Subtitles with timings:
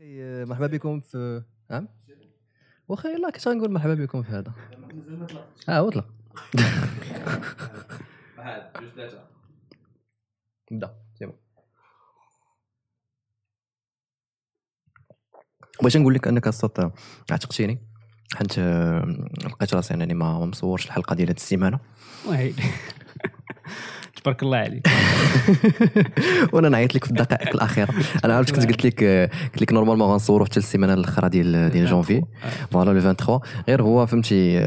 [0.00, 1.88] مرحبا بكم في نعم
[2.88, 4.52] واخا يلا كنت غنقول مرحبا بكم في هذا.
[5.68, 6.06] آه هو طلق
[8.38, 9.24] واحد جوج ثلاثة
[10.72, 10.94] نبدأ.
[11.18, 11.36] سي بون
[15.82, 16.80] بغيت نقول لك أنك الصوت
[17.30, 17.78] عتقتيني.
[18.34, 18.58] حيت
[19.44, 21.80] لقيت راسي أنني ما مصورش الحلقة ديال هاد السيمانة.
[24.20, 24.86] تبارك الله عليك.
[26.52, 27.88] وأنا نعيط لك في الدقائق الأخيرة.
[28.24, 29.04] أنا عرفت كنت قلت لك
[29.52, 32.22] قلت لك normalement غنصوروا حتى السيمانه الاخرى ديال ديال janvier
[32.70, 34.60] voilà le 23 غير هو فهمتي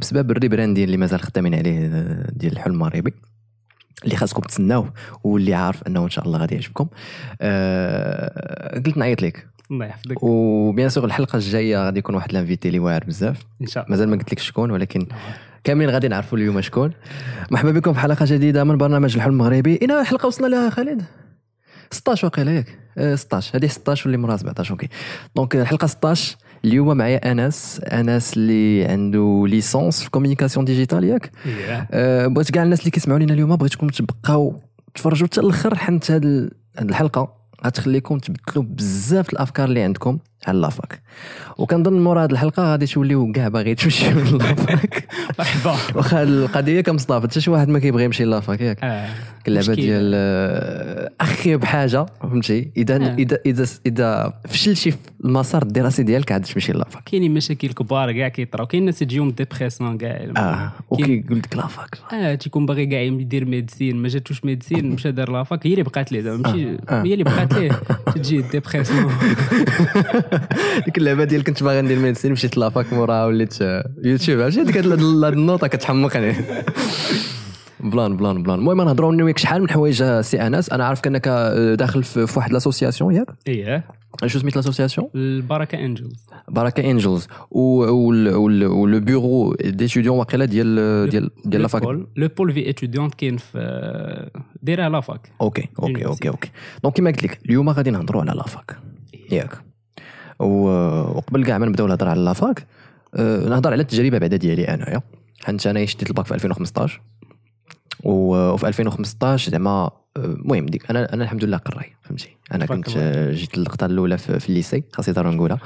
[0.00, 3.14] بسبب ال rebranding اللي مازال خدامين عليه آه، ديال الحلم المغربي
[4.04, 4.92] اللي خاصكم تسناوه
[5.24, 6.86] واللي عارف أنه إن شاء الله غادي يعجبكم.
[7.40, 9.46] آه قلت نعيط لك.
[9.70, 10.22] الله يحفظك.
[10.22, 13.46] و bien sûr الحلقة الجاية غادي يكون واحد l'invité اللي واعر بزاف.
[13.60, 13.90] إن شاء الله.
[13.90, 15.06] مازال ما قلت لك شكون ولكن
[15.66, 16.90] كاملين غادي نعرفوا اليوم شكون
[17.50, 19.78] مرحبا بكم في حلقة جديدة من برنامج الحلم المغربي.
[19.82, 21.02] اين الحلقة وصلنا لها خالد؟
[21.90, 24.88] 16 واقيلا ياك؟ آه، 16 هذه 16 واللي مرة 17 OK.
[25.36, 27.80] donc الحلقة 16 اليوم معايا أنس.
[27.84, 31.88] أنس اللي عنده licence في communication digitale ياك؟ إيه.
[31.90, 34.60] أه بغيت كاع الناس اللي كيسمعوا لينا اليوم بغيتكم تبقاو
[34.94, 35.72] تفرجوا حتى الآخر
[36.10, 37.36] ال- هاد الحلقة.
[37.66, 40.18] غتخليكم تبدلوا بزاف الأفكار اللي عندكم.
[40.46, 41.00] على la fac
[41.58, 45.08] وكنظن مورا هاد الحلقة غادي توليو كاع باغي تمشيو لافاك
[45.38, 48.84] مرحبا واخا القضية كمصطفى حتى شي واحد ما كيبغي يمشي لافاك ياك.
[48.84, 49.08] آه.
[49.48, 49.82] اللعبه مشكل.
[49.82, 53.14] ديال آه، أخي بحاجة فهمتي؟ إذا آه.
[53.14, 58.28] إذا إذا إذا فشلتي في المسار الدراسي ديالك عاد تمشي لافاك كاينين مشاكل كبار كاع
[58.28, 58.66] كيطراو.
[58.66, 60.32] كاين الناس تجيهم ديبريسيون كاع.
[60.36, 60.72] آه.
[60.90, 65.66] وكيقول لك لافاك آه تيكون باغي كاع يدير ميديسين ما جاتوش ميديسين مشى دار لافاك
[65.66, 67.02] هي اللي بقات ليه زعما ماشي آه.
[67.02, 67.72] هي اللي بقات ليه
[68.14, 69.12] تجي ديبريسيون
[70.84, 74.76] ديك اللعبه ديال كنت باغي ندير ميديسين مشيت لافاك موراها وليت آه، يوتيوب عرفتي هذيك
[74.76, 74.92] هاد
[75.32, 76.32] النوطه كتحمقني
[77.80, 78.58] بلان بلان بلان.
[78.58, 80.70] المهم نهضروا أنا وياك شحال من حوايج آه، سي أنس.
[80.70, 83.84] أنا عارف انك آه، داخل في واحد لاسوسياسيون ياك؟ إيه.
[84.26, 90.74] شو سميت لاسوسياسيون البركة انجلز بركة انجلز ولو بيرو ديتيديون واقيلا ديال
[91.10, 91.82] ديال ديال لافاك.
[92.16, 94.30] لو بول في اتيديونت كاين في
[94.62, 95.32] دايرها la fac.
[95.40, 96.28] OK OK OK.
[96.28, 96.50] OK.
[96.82, 98.76] donc كما قلت لك اليوم غادي نهضروا على la fac.
[99.30, 99.52] ياك.
[99.54, 99.75] و-
[100.38, 102.66] وقبل كاع ما نبداو الهضرة على la fac
[103.14, 105.00] آه، نهضر على التجربة بعدا ديالي أنايا.
[105.44, 107.00] حيت أنا شديت الباك في 2015
[108.04, 112.88] و- وفي 2015 زعما آه، المهم ديك أنا أنا الحمد لله قراي فهمتي؟ أنا كنت.
[112.96, 115.58] آه، جيت اللقطه الأولى في, ال lycée خاصني ضروري نقولها.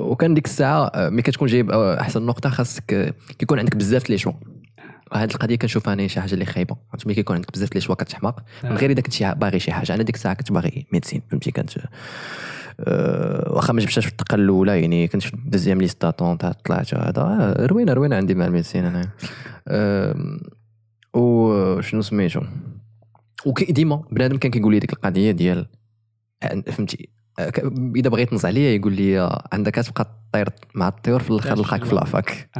[0.00, 4.32] وكان ديك الساعة ملي كتكون جايب أحسن نقطة خاصك كيكون عندك بزاف les choix.
[5.14, 6.76] هذه القضية كنشوفها أنا شي حاجة اللي خايبة.
[6.92, 9.94] عرفت ملي كيكون عندك بزاف لي شوا كتحماق من غير إذا كنت باغي شي حاجة.
[9.94, 11.88] أنا ديك الساعة كنت باغي ميديسين فهمتي؟ كانت أه
[13.50, 17.20] واخا ما جبتهاش في الدقة الأولى يعني كنت في الدوزيام ليست طونط طلعت هذا.
[17.22, 19.10] آه، روينة روينة عندي مع الميديسين أنا.
[21.14, 22.40] وشنو سميتو؟
[23.46, 25.66] وكي ديما بنادم كان كيقول لي ديك القضية ديال
[26.66, 27.08] فهمتي؟
[27.38, 27.52] آه،
[27.96, 31.84] إذا بغيت تنص عليا يقول لي عندك تبقى طير مع الطيور في الآخر لا، نلقاك
[31.84, 32.00] في la.
[32.00, 32.50] la fac.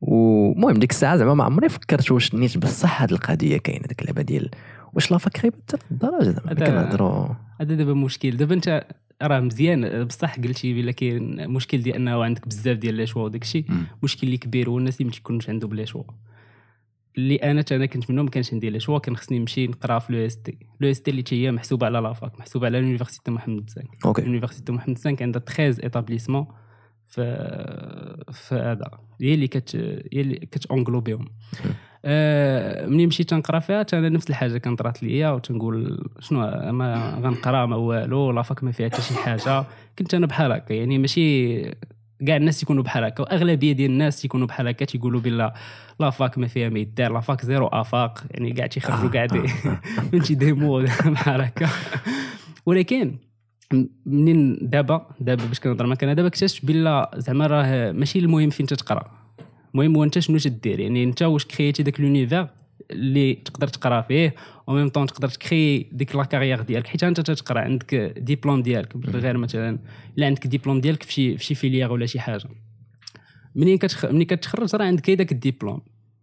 [0.00, 4.22] ومهم ديك الساعة زعما ما عمري فكرت واش نيت بصح هاد القضية كاينة ديك اللعبة
[4.22, 4.50] ديال
[4.92, 7.26] واش la fac خايبه حتى للدرجة زعما كنهضروا
[7.60, 8.36] هذا دابا مشكل.
[8.36, 8.84] دابا أنت
[9.22, 10.04] راه مزيان.
[10.04, 13.64] بصح قلتي بلا كاين مشكل ديال انه عندك بزاف ديال les choix وداك الشيء.
[14.02, 16.02] مشكل اللي كبير هو الناس اللي ما تيكونش عندهم بلي les choix.
[17.18, 20.12] اللي أنا أنا كنت منهم ما كانش عندي les choix كان خصني نمشي نقرا في
[20.12, 20.58] لو اس تي.
[20.80, 24.22] لو اس تي اللي هي محسوبة على la fac محسوبة على l'université محمد الزاك OK.
[24.22, 26.46] l'université محمد الزاك عندها 13 établissements
[27.06, 27.22] في
[28.32, 28.90] في هذا.
[29.20, 29.76] هي اللي كت
[30.12, 31.28] هي اللي كتونغلوبيهم
[32.04, 36.40] آه منين مشيت نقرا فيها؟ حتى أنا نفس الحاجة كانت طرات ليا وتنقول شنو
[36.72, 39.64] ما غنقرا ما والو لافاك ما فيها حتى شي حاجة.
[39.98, 41.62] كنت أنا بحال هكا يعني ماشي
[42.26, 45.54] كاع الناس يكونوا بحال هكا وأغلبية ديال الناس يكونوا بحال هكا تيقولوا بلا
[46.00, 49.26] لافاك ما فيها ما يدار لافاك زيرو آفاق يعني كاع تيخرجوا كاع
[50.12, 51.68] فهمتي؟ ديمو بحال هكا.
[52.66, 53.16] ولكن
[54.06, 58.66] منين دابا دابا باش كنهضر معاك أنا دابا اكتشفت بلا زعما راه ماشي المهم فين
[58.66, 59.21] تتقرا.
[59.74, 62.46] المهم هو انت شنو تدير يعني انت واش créer يتي داك l'univers
[62.90, 64.34] اللي تقدر تقرا فيه
[64.68, 66.86] أو même temps تقدر ت créer ديك la carrière ديالك.
[66.86, 69.78] حيت انت تتقرا عندك ديبلوم ديالك غير مثلا
[70.18, 72.48] إلا عندك ديبلوم ديالك في شي في شي filière ولا شي حاجة.
[73.54, 74.04] منين كتخ...
[74.04, 75.80] منين كتخرج راه عندك داك الديبلوم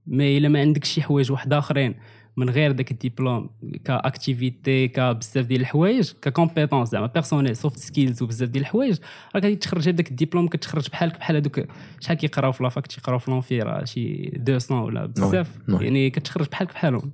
[0.08, 1.96] ما إلا ما عندكش شي حوايج واحد آخرين.
[2.40, 3.50] من غير داك ال diplôme
[3.86, 8.98] ك activités كبزاف ديال الحوايج ك compétences زعما personnelles soft skills وبزاف ديال الحوايج
[9.36, 11.62] راك غادي تخرج بداك الديبلوم كتخرج بحالك بحال هذوك
[12.00, 15.50] شحال كيقراو في la fac تيقراو في l'université راه شي 200 ولا بزاف.
[15.82, 17.12] يعني كتخرج بحالك بحالهم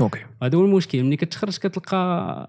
[0.00, 0.20] OK.
[0.42, 1.96] هذا هو المشكل ملي كتخرج كتلقى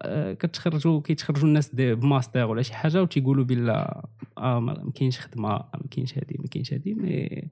[0.02, 4.06] آه، كتخرجوا كيتخرجوا الناس بماستر ولا شي حاجة وتيقولوا بلا
[4.38, 7.44] آه ما كاينش خدمة ما كاينش هادي ما كاينش هادي mais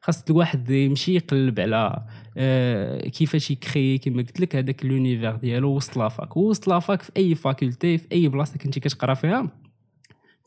[0.00, 2.02] خاص الواحد يمشي يقلب على
[2.36, 6.36] آه، كيفاش ي créer كما قلت لك هذاك l'univers ديالو وسط la fac.
[6.36, 9.50] وسط la fac في أي faculté في أي بلاصة كنتي كتقرا فيها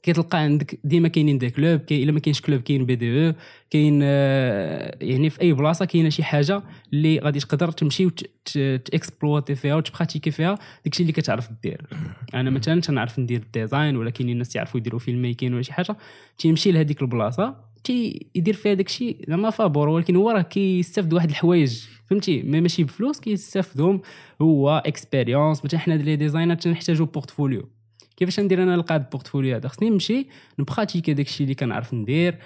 [0.03, 3.33] كتلقى عندك ديما كاينين des clubs كاين إلا ما كاينش club كاين BDE أو
[3.69, 6.63] كاين آه، يعني في أي بلاصة كاينة شي حاجة
[6.93, 11.81] اللي غادي تقدر تمشي وت exploiter فيها وت pratiquer فيها داكشي اللي كتعرف دير.
[12.33, 15.97] أنا مثلا تنعرف ندير ال design ولا كاينين الناس يعرفوا يديروا filmmaking ولا شي حاجة
[16.37, 21.83] تيمشي لهذيك البلاصة تي يدير فيها داكشي زعما فابور ولكن هو راه كيستافد واحد الحوايج
[22.05, 24.01] فهمتي؟ ما ماشي بفلوس كيستافدهم
[24.41, 27.69] هو expérience مثلا حنا les designers تنحتاجو portfolio
[28.19, 30.27] كيفاش ندير أنا نلقى هاد ال portfolio هذا؟ خصني نمشي
[30.59, 32.37] ن pratiquer داكشي اللي كنعرف ندير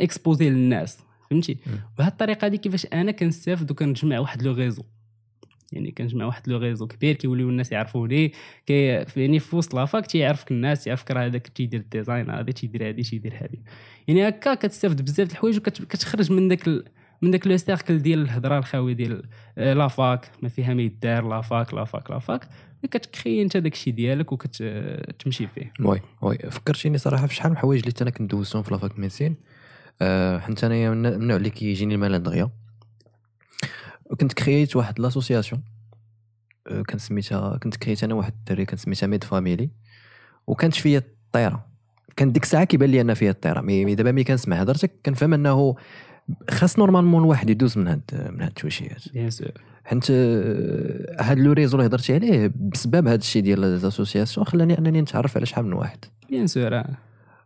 [0.00, 0.98] ن exposer للناس
[1.30, 1.58] فهمتي؟
[1.98, 4.82] بهاد الطريقة هذه كيفاش أنا كنستافد وكنجمع واحد le réseau.
[5.72, 8.32] يعني كنجمع واحد le réseau كبير كيوليو الناس يعرفوني
[8.66, 8.86] كي
[9.16, 12.88] يعني في وسط la fac تيعرفك الناس تيعرفك راه هذاك تيدير ال design هذا تيدير
[12.88, 13.62] هادي تيدير هادي
[14.08, 16.84] يعني هكا كتستافد بزاف د الحوايج وكتخرج من داك ال...
[17.22, 19.22] من داك le cercle ديال الهضرة الخاوي ديال
[19.58, 22.48] آه، لافاك ما فيها ما يدار لافاك لافاك لافاك.
[22.90, 25.72] كتكري انت داك الشيء ديالك وكتمشي فيه.
[25.80, 26.38] oui oui.
[26.38, 29.36] فكرتيني صراحة في شحال من الحوايج اللي أنا كنت دوزتهم في la fac médecine.
[30.02, 32.50] أه حيت انايا من النوع اللي كيجيني الملل دغيا
[34.04, 35.62] وكنت créé يت واحد l'association
[36.66, 39.70] أه كان سميتها كنت créé يت أنا واحد الدري كان سميتها Med Family
[40.46, 41.66] وكانت فيا الطيرة.
[42.16, 43.60] كان ديك الساعة كيبان لي أن فيها الطيرة.
[43.60, 45.76] مي مي دابا ملي كنسمع هضرتك كنفهم أنه
[46.50, 48.00] خاص normalement الواحد يدوز من هاد
[48.32, 48.58] من هاد
[49.28, 49.50] sûr
[49.84, 54.78] حيت آه، هاد le réseau اللي هضرتي عليه بسبب هاد الشيء ديال les associations خلاني
[54.78, 55.98] أنني نتعرف على شحال من واحد.
[56.30, 56.86] bien sûr آه.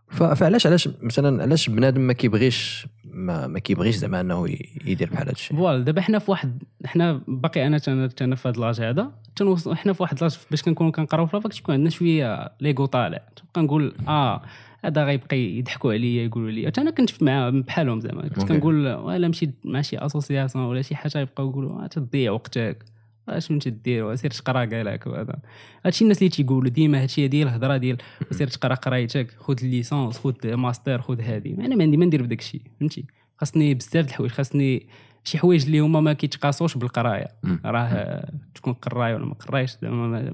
[0.09, 4.49] ف- فعلاش علاش مثلا علاش بنادم ما كيبغيش ما, ما كيبغيش زعما أنه
[4.87, 8.49] يدير بحال هاد الشيء voilà دابا حنا في واحد حنا باقي أنا تانا تانا في
[8.49, 11.75] هذا l'âge هذا تنوصل حنا في واحد l'âge باش كنكونوا كنقراو في la fac تكون
[11.75, 13.21] عندنا شوية l'ego طالع.
[13.37, 14.43] تبقى نقول آه
[14.85, 16.67] هذا غيبقى يضحكوا عليا يقولوا لي.
[16.67, 18.29] حتى أنا كنت مع بحالهم زعما.
[18.29, 18.49] كنت.
[18.49, 22.85] كنقول ولا مشيت مع شي association ولا شي حاجة يبقاو يقولوا آه تضيع وقتك.
[23.29, 25.07] اش من تدير؟ سير تقرا قالك.
[25.07, 25.39] وهذا.
[25.85, 27.97] هادشي الناس اللي تيقولوا ديما هادشي ديال الهضرة ديال
[28.31, 31.55] سير تقرا قرايتك خذ ال licence خذ ماستر خذ هادي.
[31.55, 33.05] أنا ما عندي ما ندير بداك الشيء فهمتي؟
[33.37, 34.87] خاصني بزاف د الحوايج خاصني
[35.25, 37.29] شي حوايج اللي هما ما كيتقاسوش بالقراية.
[37.65, 38.25] راه
[38.55, 40.33] تكون قراي ولا ما قرايش زعما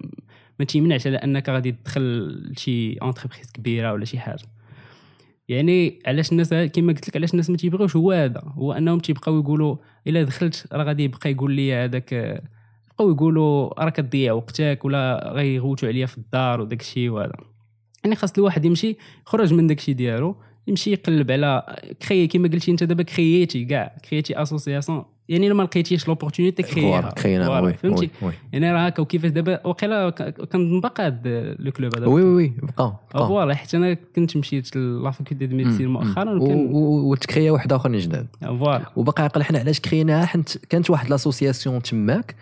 [0.58, 4.44] ما, تيمنعش على أنك غادي تدخل شي entreprise كبيرة ولا شي حاجة.
[5.48, 8.42] يعني علاش الناس كما قلت لك علاش الناس ما تيبغيوش؟ هو هذا.
[8.46, 9.76] هو أنهم تيبقاو يقولوا
[10.06, 15.88] إلا دخلت راه غادي يبقى يقول لي هذاك يبقاو يقولوا راه كتضيع وقتك ولا غيغوتوا
[15.88, 17.32] عليا في الدار وداك الشيء وهذا.
[18.04, 20.36] يعني خاص الواحد يمشي يخرج من داك الشيء ديالو
[20.66, 21.76] يمشي يقلب على
[22.08, 26.08] créer كما قلتي أنت دابا créé يتي كاع créé يتي association يعني الا ما لقيتيش
[26.08, 28.10] l'opportunité créé يها voilà، oui فهمتي؟
[28.52, 30.10] يعني راه هكا وكيفاش دابا وقيلا
[30.50, 32.06] كان باقي هذا le club هذا.
[32.06, 35.88] oui oui بقى voilà حيت أنا كنت مشيت de médecine.
[35.88, 38.26] مؤخرا و- وكان و- وت créé ا واحد آخر جداد.
[38.40, 42.34] voilà وباقي عقل حنا علاش créé ناها حيت كانت واحد l'association تماك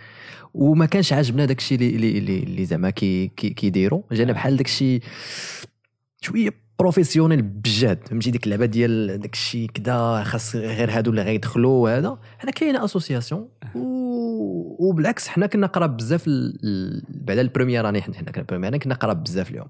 [0.55, 4.03] وما كانش عاجبنا داك الشيء اللي اللي زعما كي كي- كيديروا.
[4.13, 4.35] جانا آه.
[4.35, 5.01] بحال داك الشيء
[6.21, 8.09] شوية professionnel بجد.
[8.09, 12.19] فهمتي؟ ديك اللعبة ديال داك الشيء كدا خاص غير هادو اللي غيدخلوا وهذا.
[12.39, 13.49] حنا كاينة association.
[14.79, 17.03] وبالعكس حنا كنا قراب بزاف ال...
[17.09, 19.67] بعد ال première année حنا كنا ال première كنا قراب بزاف اليوم.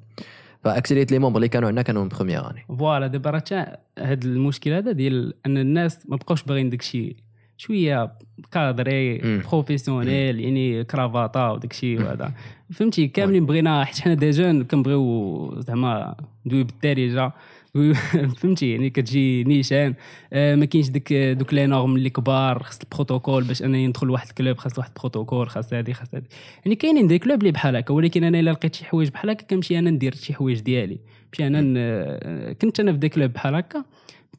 [0.64, 2.64] فاكثريه les membres اللي كانوا عندنا كانوا من première année.
[2.78, 7.16] voilà دابا راه هاد المشكل هذا ديال أن الناس ما بقاوش باغيين داكشي
[7.56, 8.12] شوية
[8.50, 9.18] cadré.
[9.38, 12.32] professionnel يعني كرافاطة وداكشي وهذا.
[12.72, 17.32] فهمتي؟ كاملين بغينا حيت حنا des jeunes كنبغيو زعما ندوي بالدارجه
[18.38, 19.94] فهمتي؟ يعني كتجي نيشان.
[20.32, 24.28] آه، ما كاينش ديك دوك les normes اللي كبار خاص البروتوكول باش انني ندخل لواحد
[24.28, 26.26] ال club خاص واحد البروتوكول خاص هادي خاص هادي.
[26.64, 29.46] يعني كاينين des clubs اللي بحال هكا ولكن أنا إلا لقيت شي حوايج بحال هكا
[29.46, 30.98] كنمشي أنا ندير شي حوايج ديالي.
[31.28, 33.84] نمشي أنا ن- كنت أنا في des clubs بحال هكا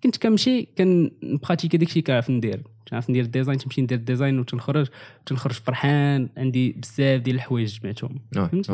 [0.03, 2.61] كنت كنمشي كن pratiqué داكشي كنعرف ندير.
[2.89, 4.87] كنعرف ندير ال design تمشي ندير الديزاين وتنخرج
[5.25, 8.15] تنخرج فرحان عندي بزاف ديال الحوايج جمعتهم.
[8.47, 8.71] فهمتي؟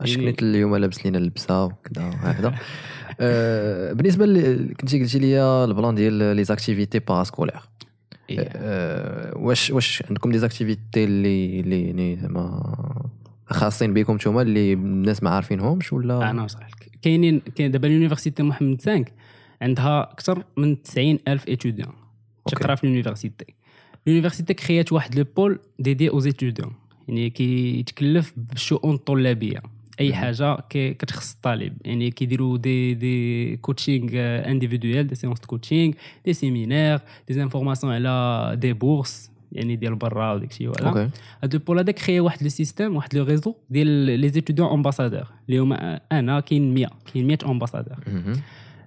[0.00, 2.54] اش كنت اليوم لابس لينا اللبسه وكذا هكذا
[3.20, 7.60] آه، بالنسبة ل- كنتي قلتي لي ال plan ديال les activités parascolaires.
[8.30, 8.38] إيه.
[8.56, 13.10] آه، واش واش عندكم des activités اللي اللي يعني زعما
[13.46, 18.42] خاصين بكم نتوما اللي الناس ما عارفينهمش ولا؟ أنا لك كاينين كاين دابا ال université
[18.42, 19.04] محمد 5
[19.62, 21.92] عندها أكثر من 90 ألف étudiants
[22.46, 23.54] تقرا في ال université.
[24.06, 26.72] ال université créé ات واحد le pôle d'aide aux étudiants
[27.08, 29.62] يعني كيتكلف بالشؤون الطلابيه
[30.00, 30.14] أي.
[30.14, 31.76] حاجة كتخص الطالب.
[31.84, 34.08] يعني كيديروا des des coaching
[34.50, 35.92] individuel des séances coaching
[36.24, 41.10] des séminaires des informations على des bourses يعني ديال برا وداك الشيء وهذا أوكي
[41.42, 43.86] هاد ال pôle خيا واحد le système واحد le réseau ديال
[44.20, 47.96] les étudiants ambassadeurs اللي هما أنا كاين 100 كاين 100 ambassadeurs.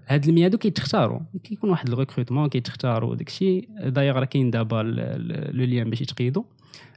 [0.07, 1.19] هاد ال 100 هادو كيتختاروا.
[1.43, 4.75] كيكون واحد ال recrutement كيتختاروا داك الشيء دايوغ راه كاين دابا
[5.53, 6.43] le lien باش يتقيدوا.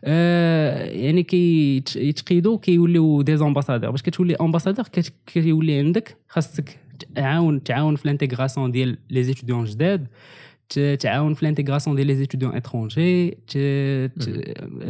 [0.05, 3.91] آه يعني كيتقيدوا كيوليو des ambassadeurs.
[3.91, 4.87] باش كتولي ambassadeur
[5.27, 6.79] كيولي عندك خاصك
[7.15, 10.07] تعاون تعاون في ال intégration ديال les étudiants جداد
[11.01, 13.39] تعاون في ال intégration ديال les étudiants étrangers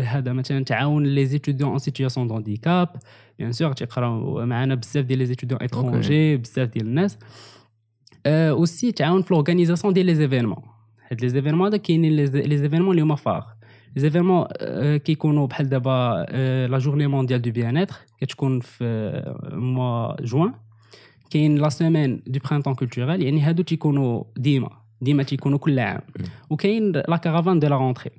[0.04, 2.88] هذا مثلا تعاون les étudiants en situation d'handicap
[3.38, 7.18] bien sûr تيقراو معنا بزاف ديال les étudiants étrangers بزاف ديال الناس.
[8.26, 10.62] aussi تعاون في l'organisation ديال les événements
[11.10, 13.44] هاد les événements هذا كاينين les événements اللي هما phares
[13.96, 14.46] les événements
[14.96, 16.26] كيكونوا بحال دابا
[16.70, 20.52] la journée mondiale de bien-être كتكون في mois juin
[21.30, 26.00] كاين la semaine de printemps culturel يعني هادو تيكونوا ديما ديما تيكونوا كل عام.
[26.50, 28.10] وكاين la caravane de la rentrée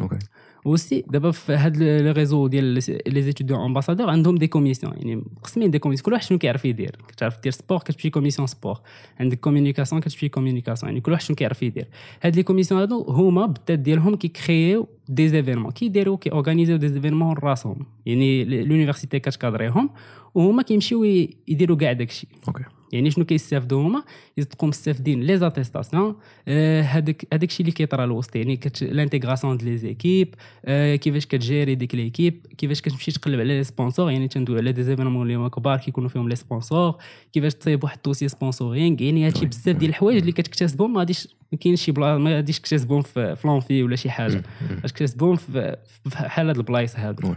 [0.00, 0.18] أوكي
[0.66, 2.64] aussi دابا في هاد les réseaux ديال
[3.06, 6.96] les étudiants ambassadeurs عندهم des commissions يعني مقسمين des commissions كل واحد شنو كيعرف يدير.
[7.08, 8.80] كتعرف دير sport كتمشي commission sport
[9.20, 11.86] عندك communication كتمشي communication يعني كل واحد شنو كيعرف يدير.
[12.22, 16.76] هاد les commissions هادو هما بالذات ديالهم كي créé يو des événements كيديروا كي organisé
[16.76, 19.90] و des événements راسهم يعني l'université كت cadré هم.
[20.34, 21.04] وهما كيمشيو
[21.48, 22.28] يديروا كاع داكشي.
[22.48, 24.02] أوكي يعني شنو كيستافدوا هما؟
[24.36, 26.16] يصدقوا مستافدين les attestations
[26.48, 28.36] آه، هذاك هذاك الشيء اللي كيطرى الوسط.
[28.36, 28.60] يعني.
[28.82, 34.10] l'intégration دي les équipes آه، كيفاش كتجيري ديك l'équipe كيفاش كتمشي تقلب على les sponsors.
[34.10, 36.96] يعني تندوي على des événements اللي هما كبار كيكونوا فيهم les sponsors.
[37.32, 39.46] كيفاش تصايب واحد ال dossier sponsoring يعني هادشي oui.
[39.46, 40.92] بزاف ديال الحوايج اللي كتكتسبهم.
[40.92, 44.42] ما غاديش ما كاينش شي بلا ما غاديش تكتسبهم في في l'ENCG ولا شي حاجة.
[44.82, 45.76] باش تكتسبهم في
[46.06, 47.34] بحال هاد البلايص هادو.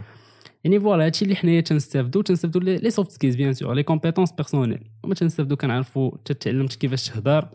[0.64, 4.84] يعني voilà هادشي اللي حنايا تنستافدو تنستافدو les soft skills bien sûr les compétences personnelles
[5.04, 7.48] هما تنستافدو كنعرفو تتعلم كيفاش تهضر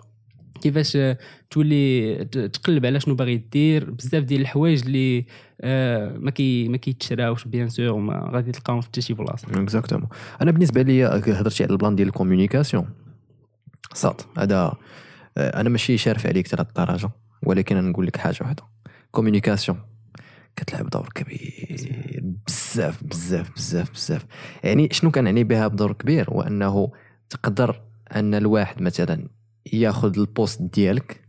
[0.61, 1.17] كيفاش آه،
[1.49, 3.89] تولي تقلب على شنو باغي دير.
[3.89, 5.25] بزاف ديال الحوايج اللي
[5.61, 9.47] آه، ما كي ما كيتشراوش bien sûr وما غادي تلقاهم في حتى شي بلاصة.
[9.63, 10.07] exactement
[10.41, 12.89] أنا بالنسبة لي هضرتي على ال plan ديال ال communication
[13.93, 14.73] صاد هذا
[15.37, 17.09] آه، أنا ماشي شارف عليك حتى الدرجة
[17.43, 18.63] ولكن نقول لك حاجة واحدة
[19.11, 19.77] communication
[20.55, 21.77] كتلعب دور كبير.
[22.47, 24.25] بزاف بزاف بزاف بزاف.
[24.63, 26.91] يعني شنو كنعني بها بدور كبير؟ هو أنه
[27.29, 27.81] تقدر
[28.15, 29.29] أن الواحد مثلا
[29.73, 31.21] ياخذ ال poste ديالك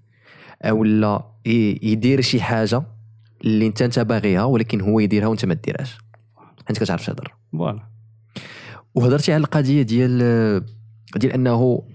[0.63, 2.83] أو لا يدير شي حاجة
[3.45, 5.99] اللي أنت أنت باغيها ولكن هو يديرها وأنت ما ديرهاش.
[6.71, 7.89] أنت كتعرف تهضر voilà.
[8.95, 10.65] وهضرتي على القضية ديال
[11.17, 11.89] ديال أنه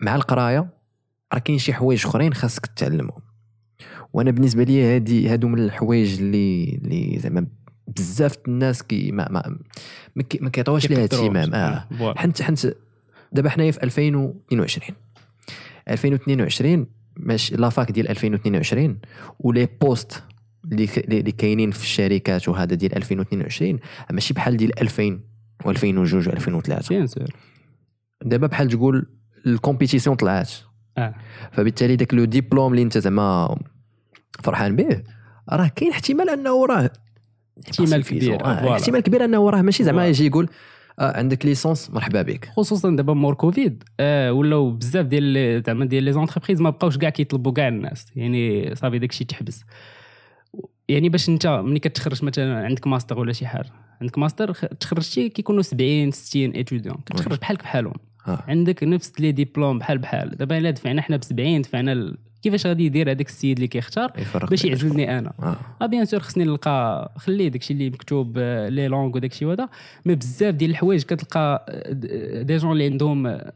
[0.00, 0.70] مع القراية
[1.32, 3.25] راه كاين شي حوايج أخرين خاصك تتعلمهم
[4.16, 7.46] وأنا بالنسبة لي هادي هادو من الحوايج اللي اللي زعما
[7.96, 9.58] بزاف الناس كي ما ما
[10.16, 11.54] ما, ما كيعطيوهاش ليها اهتمام.
[11.54, 11.86] آه.
[12.16, 12.74] حيت حيت
[13.32, 14.96] دابا حنايا في 2022
[15.88, 18.98] 2022 ماشي la fac ديال 2022
[19.40, 20.22] و les postes
[20.72, 23.78] اللي كاينين في الشركات وهذا ديال 2022
[24.10, 25.20] ماشي بحال ديال 2000
[25.64, 27.28] و2002 و2003 bien sûr
[28.24, 29.06] دابا بحال تقول
[29.46, 30.50] ال compétition طلعت
[30.98, 31.14] آه.
[31.52, 33.58] فبالتالي داك le diplôme اللي انت زعما
[34.42, 35.02] فرحان به.
[35.50, 36.90] راه كاين احتمال أنه راه
[37.66, 38.72] احتمال كبير، آه،.
[38.72, 40.06] احتمال كبير أنه راه ماشي زعما.
[40.06, 40.48] يجي يقول
[40.98, 42.48] آه عندك licence مرحبا بك.
[42.56, 43.84] خصوصا دابا مور كوفيد.
[44.00, 48.06] آه ولاو بزاف ديال زعما ديال les entreprises ما بقاوش كاع كيطلبوا كاع الناس.
[48.16, 49.64] يعني صافي داكشي تحبس.
[50.88, 55.62] يعني باش انت ملي كتخرج مثلا عندك ماستر ولا شي حاجة عندك ماستر تخرجتي كيكونوا
[55.62, 57.94] 70 60 étudiants كتخرج بحالك بحالهم.
[58.28, 58.44] آه.
[58.48, 60.30] عندك نفس les diplômes بحال بحال.
[60.30, 62.16] دابا إلا دفعنا حنا ب 70 دفعنا.
[62.46, 64.12] كيفاش غادي يدير هذاك السيد اللي كيختار
[64.50, 65.56] باش يعزلني أنا؟ آه.
[65.82, 69.68] آه bien sûr خصني نلقى خليه داكشي اللي مكتوب آه، les langues وداكشي وهذا.
[70.04, 73.52] mais بزاف ديال الحوايج كتلقى آه، des jeunes اللي عندهم آه،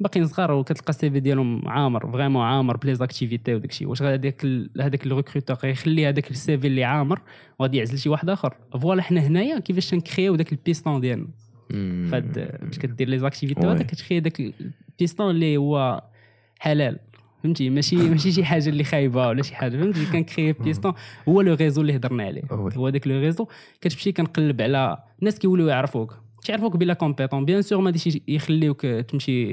[0.00, 4.46] باقيين صغار وكتلقى ال CV ديالهم عامر vraiment عامر ب les activités وداكشي واش هذاك
[4.80, 7.20] هذاك ال recruteur غيخلي هذاك ال CV اللي عامر
[7.58, 11.28] وغادي يعزل شي واحد آخر؟ voilà حنا هنايا كيفاش تنكريو داك البيستون ديالنا.
[12.10, 13.66] فهاد باش كدير les activités.
[13.66, 14.40] هذا كتخلي داك
[14.90, 16.02] البيستون اللي هو
[16.58, 16.98] حلال.
[17.42, 20.92] فهمتي؟ ماشي ماشي شي حاجة اللي خايبة ولا شي حاجة فهمتي؟ كن créer piston.
[21.28, 22.42] هو le réseau اللي هضرنا عليه.
[22.50, 23.46] هو داك le réseau
[23.80, 26.21] كتمشي كنقلب على الناس كيوليو يعرفوك.
[26.44, 27.44] تعرفوك بلا compétent.
[27.44, 29.44] bien sûr ما غاديش يخليوك تمشي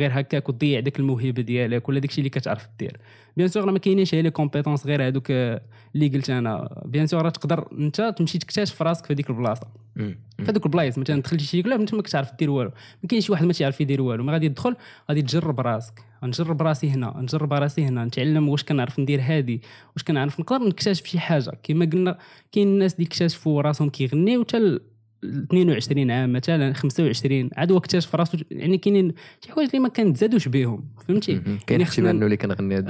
[0.00, 2.96] غير هكاك وتضيع داك الموهبة ديالك ولا داكشي اللي كتعرف دير.
[3.36, 6.82] bien sûr راه ما كاينينش هي les compétences غير هذوك اللي قلت أنا.
[6.84, 9.66] bien sûr راه تقدر أنت تمشي تكتشف راسك في هذيك البلاصة.
[9.96, 10.16] في
[10.48, 12.70] هذوك البلايص مثلا دخلتي شي club أنت ما كتعرف دير والو.
[13.02, 14.24] ما كاينش شي واحد ما تيعرف يدير والو.
[14.24, 14.76] ما غادي تدخل
[15.10, 15.94] غادي تجرب راسك.
[16.22, 18.04] نجرب راسي هنا نجرب راسي هنا.
[18.04, 19.62] نتعلم واش كنعرف ندير هادي
[19.96, 21.52] واش كنعرف نقدر نكتشف شي حاجة.
[21.62, 22.18] كما قلنا
[22.52, 24.78] كاين الناس اللي اكتشفوا راسهم كيغنيو حتى
[25.24, 29.12] 22 عام مثلا 25 عاد هو اكتشف راسو يعني كاينين
[29.44, 31.40] شي حوايج اللي ما كنتزادوش بهم فهمتي.
[31.66, 32.84] كاين احتمال انه اللي كنغني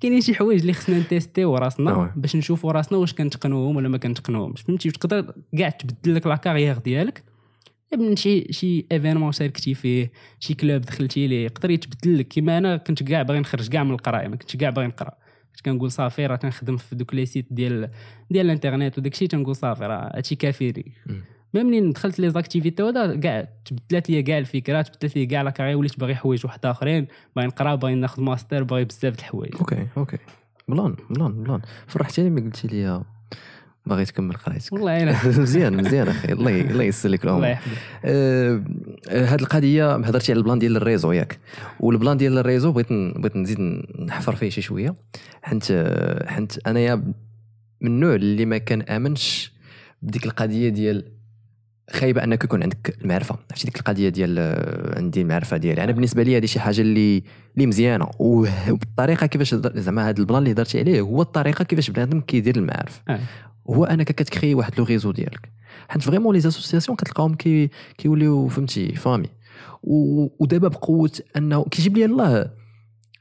[0.00, 1.56] كاينين شي حوايج اللي خصنا ن tester يو.
[1.56, 6.36] راسنا باش نشوفوا راسنا واش كنتقنوهم ولا ما كنتقنوهمش فهمتي؟ وتقدر كاع تبدل لك la
[6.36, 7.24] carrière ديالك
[7.98, 10.10] من شي شي événement شاركتي فيه
[10.40, 12.28] شي club دخلتي ليه يقدر يتبدل لك.
[12.28, 15.10] كيما أنا كنت كاع باغي نخرج كاع من القرايه ما كنتش كاع باغي نقرأ.
[15.60, 17.88] كنت كنقول صافي راه تنخدم في دوك les sites ديال
[18.30, 21.22] ديال الانترنت وداك الشيء تنقول صافي راه هادشي كافيني مم.
[21.54, 25.50] mais منين دخلت les activités هذا كاع تبدلات لي كاع الفكرات تبدلت لي كاع la
[25.50, 29.54] carrière وليت باغي حوايج واحد آخرين باغي نقرا باغي ناخذ ماستر باغي بزاف د الحوايج.
[29.54, 30.18] OK OK.
[30.68, 31.60] plan plan plan.
[31.86, 33.02] فرحتيني ملي قلتي لي
[33.86, 34.72] باغي تكمل قرايتك.
[34.72, 35.04] والله
[35.42, 36.32] مزيان مزيان أخي.
[36.32, 37.78] الله الله يسر لك الله الأمور يحفظك.
[39.08, 41.38] هاد القضية هضرتي على ال plan ديال ال réseau ياك.
[41.80, 43.60] وال plan ديال ال réseau بغيت بغيت نزيد
[43.98, 44.94] نحفر فيه شي شوية.
[45.42, 45.64] حيت
[46.26, 46.94] حيت أنايا
[47.80, 49.52] من النوع اللي ما كنآمنش
[50.02, 51.12] بديك القضية ديال
[51.90, 53.36] خايبة أنك يكون عندك المعرفة.
[53.50, 54.38] عرفتي؟ ديك القضية ديال
[54.96, 55.84] عندي المعرفة ديالي.
[55.84, 57.22] أنا بالنسبة لي هذه شي حاجة اللي
[57.54, 58.10] اللي مزيانة.
[58.18, 63.02] وبالطريقه كيفاش زعما هذا ال plan اللي هضرتي عليه هو الطريقة كيفاش بنادم كيدير المعارف.
[63.70, 65.52] هو أنك كتكري واحد لو ريزو ديالك.
[65.88, 69.28] حيت فريمون لي اسوسياسيون كتلقاهم كي كيوليو فهمتي فامي.
[69.82, 72.50] ودابا بقوة أنه كيجيب لي الله.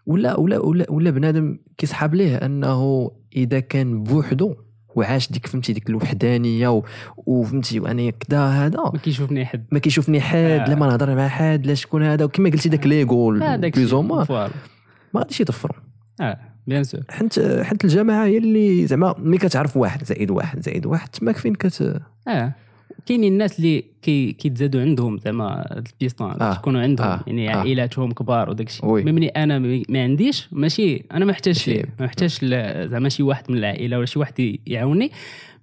[0.06, 4.56] ولا ولا ولا, ولا بنادم كيسحاب ليه أنه إذا كان بوحدو
[4.96, 6.82] وعاش ديك فهمتي ديك الوحدانية
[7.18, 8.80] وفهمتي وأنا كدا هذا.
[8.94, 9.66] ما كيشوفني حد.
[9.72, 10.70] ما كيشوفني حد آه.
[10.70, 14.26] لا ما نهضر مع حد لا شكون هذا وكما قلتي داك ليغو بلوز أو موان
[14.26, 14.54] فوالا.
[15.14, 15.76] ما غاديش يطفروا
[16.22, 16.49] آه.
[16.70, 21.10] bien sûr حيت حيت الجماعة هي اللي زعما ملي كتعرف واحد زائد واحد زائد واحد
[21.10, 22.54] تماك فين كت آه.
[23.06, 26.54] كاينين الناس اللي كي كيتزادوا عندهم زعما البيستان آه.
[26.54, 27.24] تكونوا عندهم آه.
[27.28, 27.58] يعني آه.
[27.58, 28.86] عائلاتهم كبار وداك الشيء.
[28.86, 29.60] مني أنا
[29.90, 31.84] ما عنديش ماشي أنا ما فيه.
[32.00, 35.12] ما محتاجش ل- زعما شي واحد من العائلة ولا شي واحد يعاوني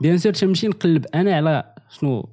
[0.00, 2.28] bien sûr تمشي نقلب أنا على شنو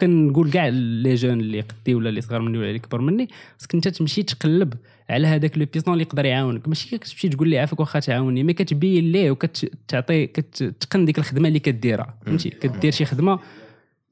[0.00, 3.74] كنقول كاع les jeunes اللي قدي ولا اللي صغار مني ولا اللي كبر مني خصك
[3.74, 4.74] انت تمشي تقلب
[5.10, 6.68] على هذاك le piston اللي يقدر يعاونك.
[6.68, 11.58] ماشي كتمشي تقول لي عافاك واخا تعاوني mais كتبين ليه وكتعطي كتقن ديك الخدمة اللي
[11.58, 12.18] كديرها.
[12.26, 13.38] فهمتي؟ كدير شي خدمة.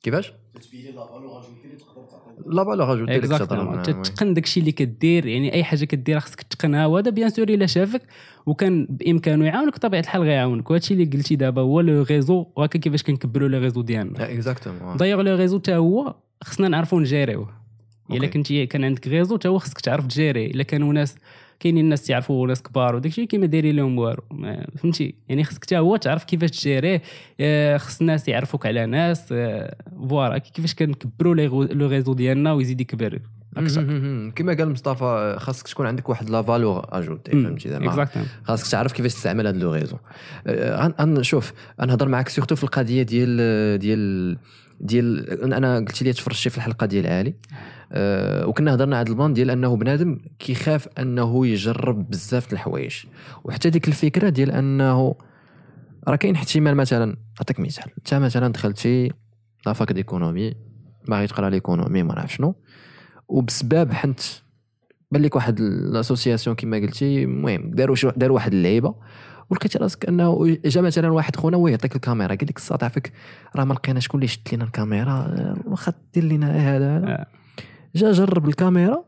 [0.03, 0.33] كيفاش؟
[0.73, 1.43] لا فالور
[2.47, 7.31] راجوتي لك exactement تتقن داكشي اللي كدير يعني أي حاجة كديرها خصك تقنها وهذا bien
[7.31, 8.03] sûr إلا شافك
[8.47, 10.71] وكان بإمكانه يعاونك بطبيعه الحال غيعاونك.
[10.71, 14.33] وهادشي اللي قلتي دابا هو le réseau وهكا كيفاش كنكبروا le réseau ديالنا.
[14.33, 17.49] exactement d'ailleurs le réseau حتى هو خصنا نعرفوا نـ gérer يوه.
[18.11, 18.27] إلا.
[18.27, 21.17] كنتي كان عندك réseau حتى هو خصك تعرف تـ gérer إلا كانوا ناس
[21.63, 24.23] كاينين الناس تعرفوا ناس كبار وداكشي كيما دايرين لهم والو.
[24.79, 27.03] فهمتي؟ يعني خصك حتى هو تعرف كيفاش تـ gérer يه
[27.41, 29.77] آه، خص الناس يعرفوك على ناس آه،
[30.09, 33.21] voilà كيفاش كنكبروا لو ريزو ديالنا ويزيد يكبر.
[33.57, 33.83] أكثر.
[34.35, 38.09] كما قال مصطفى خاصك تكون عندك واحد la valeur ajoutée فهمتي؟ زعما
[38.45, 39.97] خاصك تعرف كيفاش تستعمل هذا le réseau.
[41.23, 41.53] شوف
[41.87, 44.37] نهضر معك surtout في القضية ديال ديال
[44.83, 47.35] ديال أنا قلت لي تفرجتي في الحلقة ديال علي
[47.93, 52.97] أه وكنا هضرنا على ال plan ديال أنه بنادم كيخاف أنه يجرب بزاف الحوايج.
[53.45, 55.15] وحتى ديك الفكرة ديال أنه
[56.09, 57.85] راه كاين احتمال مثلا نعطيك مثال.
[57.99, 59.11] أنت مثلا دخلتي
[59.67, 60.55] la fac d'économie
[61.09, 62.55] باغي تقرا l'économie ما نعرف شنو.
[63.29, 64.21] وبسبب حنت
[65.11, 68.95] بان لك واحد l'association كما قلتي المهم داروا داروا واحد اللعيبة.
[69.53, 73.13] ولقيتي راسك انه جا مثلا واحد خونا هو يعطيك الكاميرا قال لك الصاد عافاك
[73.57, 77.27] راه ما لقينا شكون اللي شد لنا الكاميرا آه، واخا دير لنا هذا آه.
[77.95, 79.05] جا جرب الكاميرا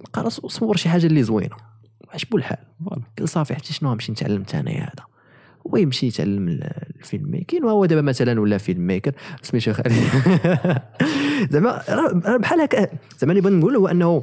[0.00, 1.56] لقى راسو صور شي حاجة اللي زوينة.
[2.14, 2.56] عجبو الحال
[3.18, 5.04] قال صافي حتى شنو غنمشي نتعلم انايا هذا.
[5.68, 6.70] هو يمشي يتعلم ال-
[7.00, 9.92] ال film making وهو دابا مثلا ولا film maker سميتو خالد
[11.52, 11.82] زعما
[12.36, 14.22] بحال هكا زعما اللي بغيت نقول هو أنه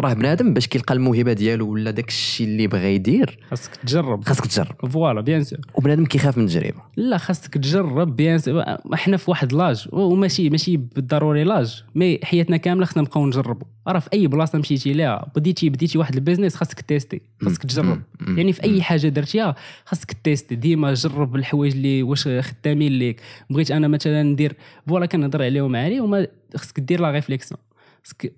[0.00, 4.24] راه بنادم باش كيلقى الموهبة ديالو ولا داك الشيء اللي بغى يدير خاصك تجرب.
[4.24, 4.90] خاصك تجرب.
[4.90, 8.62] voilà bien sûr وبنادم كيخاف من التجربه لا خاصك تجرب bien sûr
[8.94, 13.98] إحنا في واحد l'âge وماشي ماشي بالضروري l'âge mais حياتنا كاملة خصنا نبقاو نجربوا راه
[13.98, 18.02] في أي بلاصة مشيتي ليها بديتي بديتي واحد ال business خاصك tester خاصك تجرب.
[18.36, 23.20] يعني في أي حاجة درتيها خاصك tester ديما جرب الحوايج اللي واش خدامين ليك.
[23.50, 27.60] بغيت أنا مثلا ندير voilà كنهضر عليهم عالي وما خاصك دير la réflexion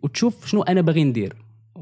[0.03, 1.37] وتشوف شنو أنا باغي ندير.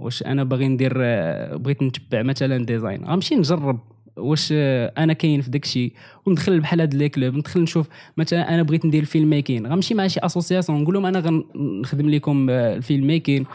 [0.08, 3.04] واش أنا باغي ندير آه، بغيت نتبع مثلا design.
[3.04, 3.78] غنمشي نجرب
[4.16, 5.92] واش آه، أنا كاين في داكشي.
[6.26, 7.34] وندخل بحال هاد les clubs.
[7.34, 11.06] ندخل نشوف مثلا أنا بغيت ندير ال film making غنمشي مع شي association نقول لهم
[11.06, 13.46] أنا غنخدم لكم آه، ال film making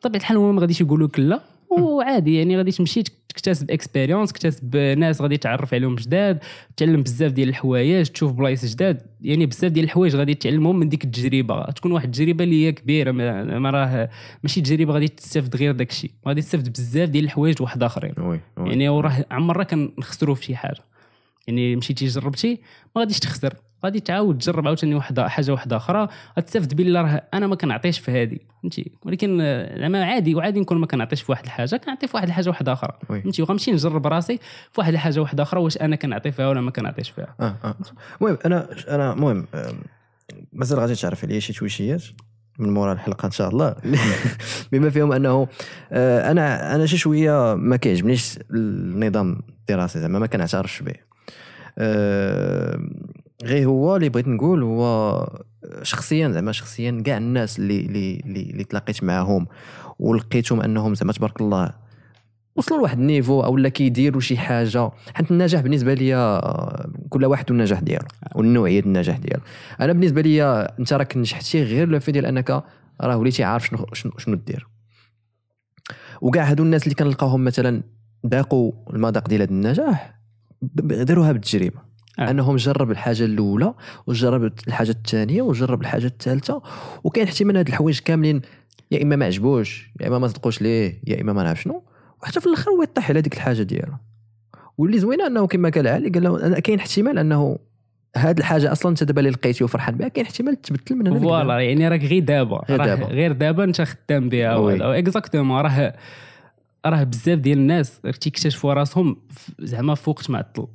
[0.00, 1.40] بطبيعة الحال هما ما غاديش يقولوا لك لا.
[1.70, 6.38] وعادي يعني غادي تمشي تكتسب expérience تكتسب ناس غادي تعرف عليهم جداد
[6.76, 9.02] تعلم بزاف ديال الحوايج تشوف بلايص جداد.
[9.20, 11.64] يعني بزاف ديال الحوايج غادي تعلمهم من ديك التجربة.
[11.70, 14.10] تكون واحد التجربة اللي هي كبيرة ما, راه
[14.42, 16.10] ماشي تجربة غادي تستافد غير داك الشيء.
[16.28, 18.14] غادي تستافد بزاف ديال الحوايج واحد آخرين.
[18.18, 18.68] وي وي.
[18.68, 20.84] يعني وراه عمرنا كنخسروا في شي حاجة.
[21.46, 22.60] يعني مشيتي جربتي
[22.96, 23.54] ما غاديش تخسر.
[23.84, 26.08] غادي تعاود تجرب عاوتاني واحدة حاجة واحدة أخرى
[26.38, 30.78] غتستافد بالله راه أنا ما كنعطيش في هذه فهمتي؟ ولكن آه، زعما عادي وعادي نكون
[30.78, 32.98] ما كنعطيش في واحد الحاجة كنعطي في واحد الحاجة واحدة أخرى.
[33.08, 34.36] فهمتي؟ وغنمشي نجرب راسي
[34.72, 37.34] في واحد الحاجة واحدة أخرى واش أنا كنعطي فيها ولا ما كنعطيش فيها.
[37.40, 37.74] آه آه.
[38.20, 39.46] المهم أنا أنا المهم
[40.52, 42.02] مازال غادي تعرف عليا شي تويشيات
[42.58, 43.76] من مورا الحلقة إن شاء الله.
[44.72, 45.48] بما فيهم أنه
[45.92, 50.94] آه، أنا أنا شي شوية ما كيعجبنيش النظام الدراسي زعما ما كنعترفش به.
[53.44, 55.28] غير هو اللي بغيت نقول هو
[55.82, 59.46] شخصيا زعما شخصيا كاع الناس اللي اللي اللي تلاقيت معاهم
[59.98, 61.86] ولقيتهم أنهم زعما تبارك الله
[62.56, 64.90] وصلوا لواحد النيفو أو لا كيديروا شي حاجة.
[65.14, 69.42] حيت النجاح بالنسبة ليا آه، كل واحد والنجاح ديالو والنوعية ديال النجاح ديالو.
[69.80, 72.62] أنا بالنسبة ليا أنت راك نجحتي غير لو في ديال أنك
[73.00, 74.66] راه وليتي عارف شنو شنو, شنو دير.
[76.20, 77.82] وكاع هادو الناس اللي كنلقاهم مثلا
[78.26, 80.18] ذاقوا المذاق ديال هذا النجاح
[80.62, 81.80] داروها بالتجربة.
[82.18, 82.30] آه.
[82.30, 83.74] انهم جرب الحاجة الأولى
[84.06, 86.62] وجرب الحاجة الثانية وجرب الحاجة الثالثة
[87.04, 88.42] وكاين احتمال هاد الحوايج كاملين
[88.90, 91.82] يا إما ما عجبوش يا إما ما صدقوش ليه يا إما ما نعرف شنو
[92.22, 93.92] وحتى في الآخر هو يطيح على ديك الحاجة ديالو
[94.78, 97.58] واللي زوينة أنه كما قال علي قال له كاين احتمال أنه
[98.16, 101.60] هاد الحاجة أصلا أنت دابا اللي لقيتي وفرحان بها كاين احتمال تبدل من هنا voilà
[101.60, 103.64] يعني راك غير دابا غير دابا.
[103.64, 104.56] أنت خدام بها.
[104.56, 105.94] وهذا exactement راه
[106.86, 109.16] راه بزاف ديال الناس تيكتشفوا راسهم
[109.58, 110.66] زعما في وقت معطل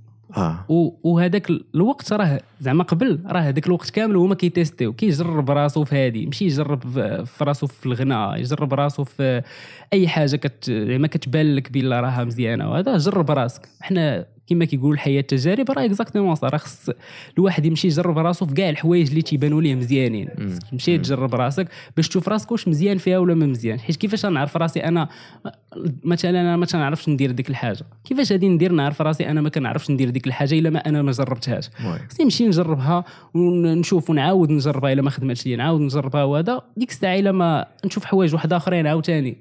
[0.70, 4.94] و- وهذاك الوقت راه زعما قبل راه هذاك الوقت كامل هما كي tester يو.
[4.94, 6.82] كيجرب راسو في هذه ماشي يجرب
[7.26, 9.42] في راسو في الغناء يجرب راسو في
[9.94, 12.72] أي حاجة كت زعما كتبان لك بلا راها مزيانة.
[12.72, 13.70] وهذا جرب راسك.
[13.82, 16.90] حنا كما كيقولوا الحياة تجارب راه exactement صح راه خص
[17.38, 20.30] الواحد يمشي يجرب راسو في كاع الحوايج اللي تيبانوا ليه مزيانين.
[20.72, 23.80] تمشي تجرب راسك باش تشوف راسك واش مزيان فيها ولا ما مزيان.
[23.80, 25.10] حيت كيفاش نعرف راسي أنا
[26.04, 27.86] مثلا أنا ما تنعرفش ندير ديك الحاجة.
[28.04, 31.12] كيفاش غادي ندير نعرف راسي أنا ما كنعرفش ندير ديك الحاجة إلا ما أنا ما
[31.12, 31.70] جربتهاش.
[32.10, 36.62] خصني نمشي نجربها ونشوف ونعاود نجربها إلا ما خدمتش لي نعاود نجربها وهذا.
[36.78, 39.38] ديك الساعة إلا ما نشوف حوايج واحد أخرين عاوتاني.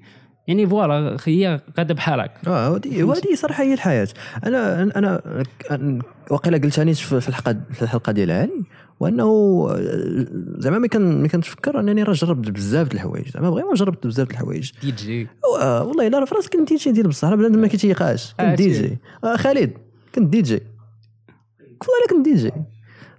[0.50, 4.08] يعني voilà هي غادا بحال هكا آه ودي ودي صراحة هي الحياة.
[4.46, 5.20] أنا أنا
[6.30, 8.62] وقيلا قلت في الحلقة في الحلقة ديال علي
[9.00, 9.24] وأنه
[9.70, 10.26] آه،
[10.58, 13.28] زعما ملي كان ملي كنتفكر أنني راه جربت بزاف د الحوايج.
[13.28, 14.70] زعما vraiment جربت بزاف د الحوايج.
[14.82, 15.28] دي جي
[15.60, 18.34] آه، والله إلا راه في راسك كنت دي جي ديال بصح بنادم ما كيتيقاش.
[18.40, 18.72] آه، كنت دي.
[18.72, 19.72] جي آه، خالد
[20.14, 20.60] كنت دي جي
[21.62, 22.52] والله كنت دي جي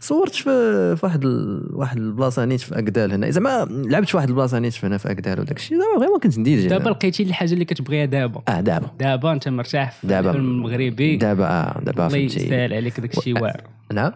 [0.02, 1.68] صورت في واحد ال...
[1.74, 3.30] واحد البلاصة نيت في اكدال هنا.
[3.30, 6.40] زعما لعبت في واحد البلاصة نيت في هنا في اكدال وداك الشيء زعما vraiment كنت
[6.40, 8.42] دي جي دابا لقيتي الحاجة اللي كتبغيها دابا.
[8.48, 8.88] آه دابا.
[9.00, 10.32] دابا أنت مرتاح في دابا.
[10.32, 12.46] المغربي؟ دابا آه، دابا الله فهمتي.
[12.46, 13.62] يسهل عليك داك الشيء واعر
[13.94, 14.12] نعم.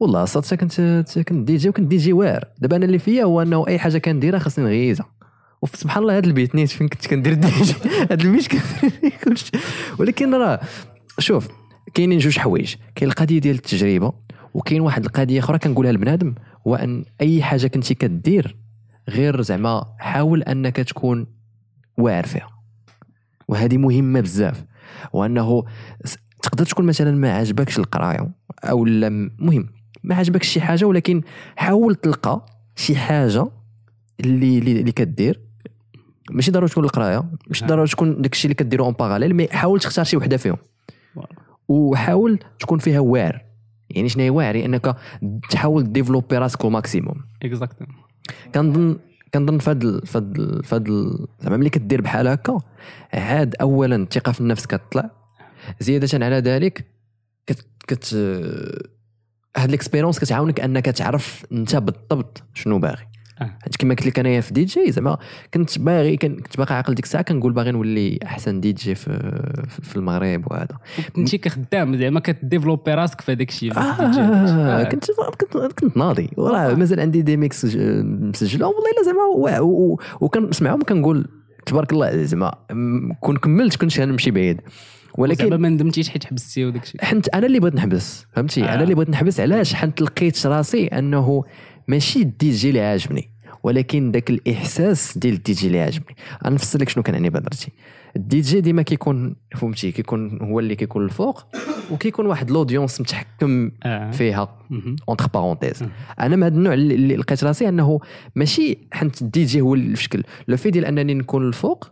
[0.00, 0.80] والله صدق كنت
[1.28, 3.98] كنت دي جي وكنت دي جي واعر دابا أنا اللي فيا هو أنه أي حاجة
[3.98, 5.06] كنديرها خاصني نغيزها.
[5.62, 7.74] وسبحان الله هذا البيت نيت فين كنت كندير دي جي؟
[8.10, 9.50] هذا البيت كندير كلشي.
[9.98, 10.60] ولكن راه
[11.18, 11.48] شوف
[11.94, 12.74] كاينين جوج حوايج.
[12.94, 14.12] كاين القضية ديال التجربة.
[14.54, 16.34] وكاين واحد القضية أخرى كنقولها لبنادم
[16.66, 18.56] هو أن أي حاجة كنتي كدير
[19.08, 21.26] غير زعما حاول أنك تكون
[21.98, 22.48] واعر فيها
[23.48, 24.64] وهذه مهمة بزاف
[25.12, 25.64] وأنه
[26.42, 28.30] تقدر تكون مثلا ما عجبكش القراية
[28.64, 29.68] أو لا م- مهم
[30.02, 31.22] ما عجبكش شي حاجة ولكن
[31.56, 33.46] حاول تلقى شي حاجة
[34.20, 35.40] اللي اللي, كدير
[36.30, 37.66] ماشي ضروري تكون القراية ماشي.
[37.66, 40.56] ضروري تكون داك الشيء اللي كديرو en parallèle mais حاول تختار شي وحدة فيهم.
[41.68, 43.42] وحاول تكون فيها واعر
[43.90, 44.96] يعني شنو هي واعر؟ يعني إنك
[45.50, 47.94] تحاول développer راسك maximum exactement
[48.54, 48.98] كنظن
[49.34, 50.88] كنظن فهاد فهاد فهاد
[51.40, 52.58] زعما ملي كدير بحال هكا
[53.14, 55.10] عاد اولا الثقة في النفس كتطلع
[55.80, 56.84] زيادة على ذلك
[57.46, 58.14] كت كت
[59.56, 63.09] هاد ال expérience كتعاونك أنك تعرف أنت بالضبط شنو باغي.
[63.40, 65.18] حيت كما قلت لك انايا في دي جي زعما
[65.54, 69.10] كنت باغي كن- كنت باقي عاقل ديك الساعة كنقول باغي نولي أحسن دي جي في
[69.82, 70.76] في المغرب وهذا.
[71.16, 75.04] كنتي كخدام زعما كد développer راسك في هذاك الشيء آه كنت
[75.40, 76.30] كنت كنت ناضي.
[76.36, 77.64] وراه مازال عندي des mix
[78.04, 81.28] مسجلة والله إلا زعما وكنسمعهم كنقول
[81.66, 82.52] تبارك الله زعما
[83.20, 84.60] كون كملت كنت غنمشي بعيد.
[85.18, 87.04] ولكن ولكن ما ندمتيش حيت حبستي وداك الشيء.
[87.04, 88.74] حنت أنا اللي بغيت نحبس فهمتي؟ آه.
[88.74, 91.44] أنا اللي بغيت نحبس علاش حنت لقيت راسي أنه
[91.90, 93.28] ماشي الدي جي اللي عاجبني
[93.62, 96.16] ولكن ذاك الإحساس ديال الدي جي اللي عاجبني.
[96.46, 97.72] غنفسر لك شنو كنعني بهضرتي
[98.16, 101.46] الدي جي ديما كيكون فهمتي كيكون هو اللي كيكون الفوق
[101.90, 104.10] وكيكون واحد l'audience متحكم آه.
[104.10, 104.58] فيها.
[105.08, 105.88] entre parenthèses مم.
[106.20, 108.00] أنا من هذا النوع اللي لقيت راسي أنه
[108.34, 111.90] ماشي حنت الدي جي هو اللي في شكل لو في ديال أنني نكون الفوق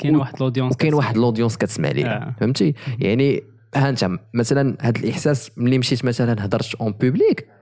[0.00, 2.34] كاين واحد ال audience وكاين واحد l'audience كتسمع لي آه.
[2.40, 3.42] فهمتي؟ يعني
[3.74, 7.55] ها انت مثلا هذا الإحساس ملي مشيت مثلا هضرت en public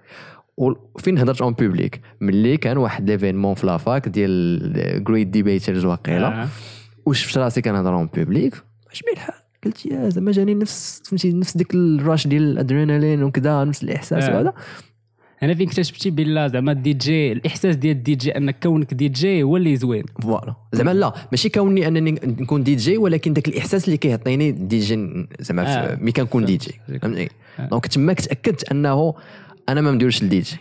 [0.57, 6.43] وفين هضرت en public ملي كان واحد l'événement في la fac ديال Great Debaters واقيلا
[6.43, 6.49] آه.
[7.07, 8.55] وشفت راسي كنهضر en public
[8.91, 13.65] عجبني الحال قلت يا زعما جاني نفس فهمتي نفس ديك ال rush ديال الأدرينالين وكذا
[13.65, 14.37] نفس الإحساس آه.
[14.37, 14.55] وهذا
[15.43, 19.43] أنا فين اكتشفتي بلا زعما الدي جي الإحساس ديال الدي جي أنك كونك دي جي
[19.43, 23.85] هو اللي زوين voilà زعما لا ماشي كوني أنني نكون دي جي ولكن ذاك الإحساس
[23.85, 25.99] اللي كيعطيني دي جي زعما آه.
[26.01, 27.03] ملي كنكون دي جي فهمت.
[27.03, 27.69] فهمتني آه.
[27.69, 29.15] donc تماك تأكدت أنه
[29.69, 30.57] أنا ما نديرش الدي جي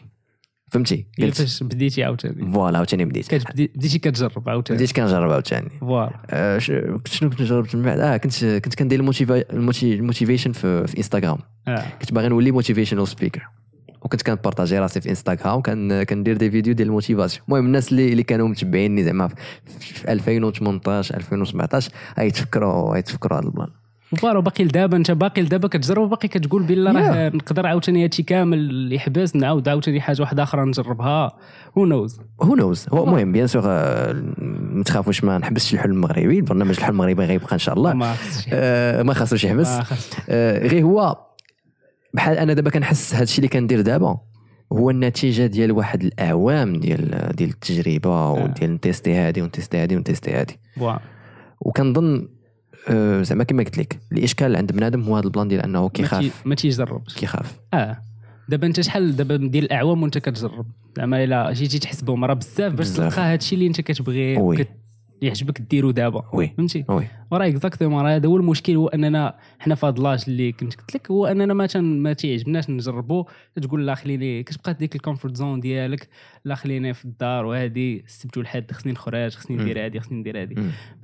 [0.71, 6.19] فهمتي؟ قلت فاش بديتي عاوتاني voilà عاوتاني بديت بديتي كتجرب عاوتاني بديت كنجرب عاوتاني voilà.
[6.29, 8.99] آه، شنو كنت جربت من بعد؟ آه كنت كنت كندير
[9.53, 11.37] ال motivation في, في انستغرام
[11.67, 11.85] آه.
[12.01, 13.47] كنت باغي نولي motivational speaker
[14.01, 17.91] وكنت كن partager راسي في انستغرام كان كندير des vidéos ديال ال motivation المهم الناس
[17.91, 19.27] اللي اللي كانوا متبعيني زعما
[19.79, 23.69] في 2018 2017 غيتفكروا غيتفكروا هذا ال plan.
[24.15, 28.93] voilà وباقي لدابا انت باقي لدابا كتجرب وباقي كتقول بلا راه نقدر عاوتاني هادشي كامل
[28.93, 31.31] يحبس نعاود عاوتاني حاجة واحدة أخرى نجربها.
[31.77, 33.63] هو نوز هو نوز هو المهم bien sûr
[34.73, 36.39] ما تخافوش ما نحبسش الحلم المغربي.
[36.39, 37.93] البرنامج الحلم المغربي غيبقى إن شاء الله.
[37.93, 38.15] ما
[38.53, 39.79] آه، خاصوش يحبس.
[40.29, 41.17] آه، غير هو
[42.13, 44.17] بحال أنا دابا كنحس هذا الشيء اللي كندير دابا
[44.73, 49.95] هو النتيجة ديال واحد الأعوام ديال ديال التجربة وديال ن tester هادي ون tester هادي
[49.95, 50.59] ون tester هادي.
[51.61, 52.42] وكنظن آه،
[53.21, 56.41] زعما كما قلت لك الإشكال عند بنادم هو هذا ال plan ديال أنه كيخاف.
[56.45, 57.57] ما تيجربش كيخاف.
[57.73, 57.97] آه.
[58.49, 60.65] دابا أنت شحال دابا ديال الأعوام وأنت كتجرب؟
[60.97, 62.89] زعما إلا جيتي تحسبهم راه بزاف باش.
[62.89, 64.37] تلقى هادشي اللي أنت كتبغي
[65.23, 66.23] وكت- يعجبك ديرو دابا.
[66.33, 66.47] oui.
[66.57, 67.07] فهمتي؟ oui.
[67.31, 70.95] وراه exactement راه هذا هو المشكل هو أننا حنا في هذا l'âge اللي كنت قلت
[70.95, 73.23] لك هو أننا ما ما تيعجبناش نجربوا
[73.61, 76.07] تقول لا خليني كتبقى ديك ال comfort zone ديالك
[76.45, 80.55] لا خليني في الدار وهادي سبتو الحد خصني نخرج خصني ندير هادي خصني ندير هادي.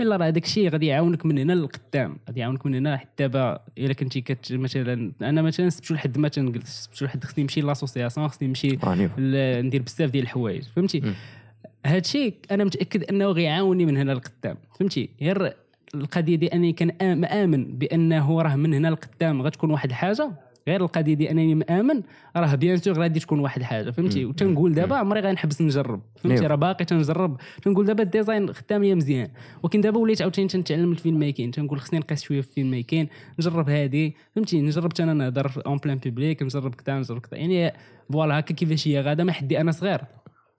[0.01, 3.59] إلا راه داك الشيء غادي يعاونك من هنا للقدام غادي يعاونك من هنا حتى دابا
[3.77, 8.27] إلا كنتي كت مثلا أنا مثلا سبتو الحد ما تنجلس سبتو الحد خصني نمشي l'association
[8.27, 8.77] خصني نمشي
[9.61, 11.13] ندير بزاف ديال الحوايج فهمتي.
[11.85, 15.53] هادشي أنا متأكد أنه غيعاوني من هنا لقدام فهمتي؟ غير
[15.95, 20.31] القضية دي أنني كان مآمن بأنه راه من هنا لقدام غتكون واحد الحاجة
[20.67, 22.01] غير القضية دي أنني مآمن
[22.37, 24.25] راه bien sûr غادي تكون واحد الحاجة فهمتي.
[24.25, 26.01] وتنقول دابا عمري غنحبس نجرب.
[26.15, 26.49] فهمتي؟ نعم.
[26.49, 27.37] راه باقي تنجرب.
[27.61, 29.29] تنقول دابا ال design خدام ليا مزيان.
[29.63, 33.07] ولكن دابا وليت عاوتاني تنتعلم ال filmmaking تنقول خصني نقيس شوية في ال filmmaking
[33.39, 34.15] نجرب هادي.
[34.35, 37.73] فهمتي؟ نجرب أنا نهضر en plein public نجرب كذا نجرب كذا يعني
[38.11, 39.23] voilà هكا كيفاش هي غادا.
[39.23, 40.01] ما حدي أنا صغير.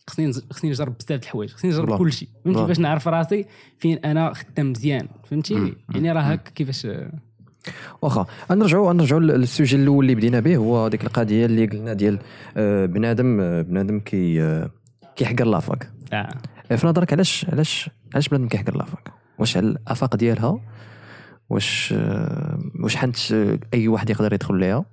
[0.07, 1.99] خصني خصني نجرب بزاف د الحوايج خصني نجرب.
[1.99, 2.65] كل شيء فهمتي.
[2.67, 3.47] باش نعرف راسي
[3.79, 5.75] فين أنا خدام مزيان فهمتي.
[5.95, 6.87] يعني راه هكا كيفاش
[8.03, 12.19] واخا غنرجعوا غنرجعوا لل sujet الأول اللي بدينا به هو ديك القضية اللي قلنا ديال
[12.57, 14.71] آه، بنادم آه، بنادم كي آه،
[15.17, 16.29] كيحقر la fac آه.
[16.77, 20.61] في نظرك علاش علاش علاش بنادم كيحقر la fac واش على الآفاق ديالها
[21.51, 21.95] واش
[22.83, 23.17] واش حنت
[23.75, 24.85] أي واحد يقدر يدخل ليها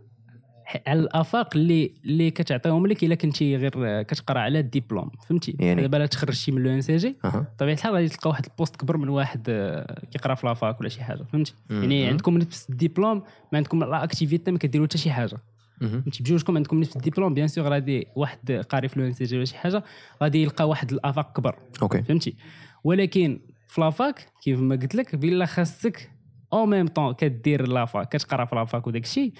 [0.87, 5.81] على الافاق اللي اللي كتعطيهم لك الا كنتي غير كتقرا على الدبلوم فهمتي يعني.
[5.81, 10.35] دابا تخرجتي من l'ENCG بطبيعه الحال غادي تلقى واحد poste كبر من واحد آه، كيقرا
[10.35, 11.53] في la fac ولا شي حاجة فهمتي.
[11.69, 12.07] يعني.
[12.07, 15.37] عندكم نفس الدبلوم ما عندكم l'activité ما كديروا حتى شي حاجة.
[15.81, 19.83] فهمتي بجوجكم عندكم نفس الدبلوم bien sûr غادي واحد قاري في l'ENCG ولا شي حاجة
[20.23, 22.35] غادي يلقى واحد الافاق كبر OK فهمتي
[22.83, 26.11] ولكن في la fac كيف ما قلت لك بلا خاصك
[26.53, 29.33] au même temps كدير la fac كتقرا في لافاك وداك الشيء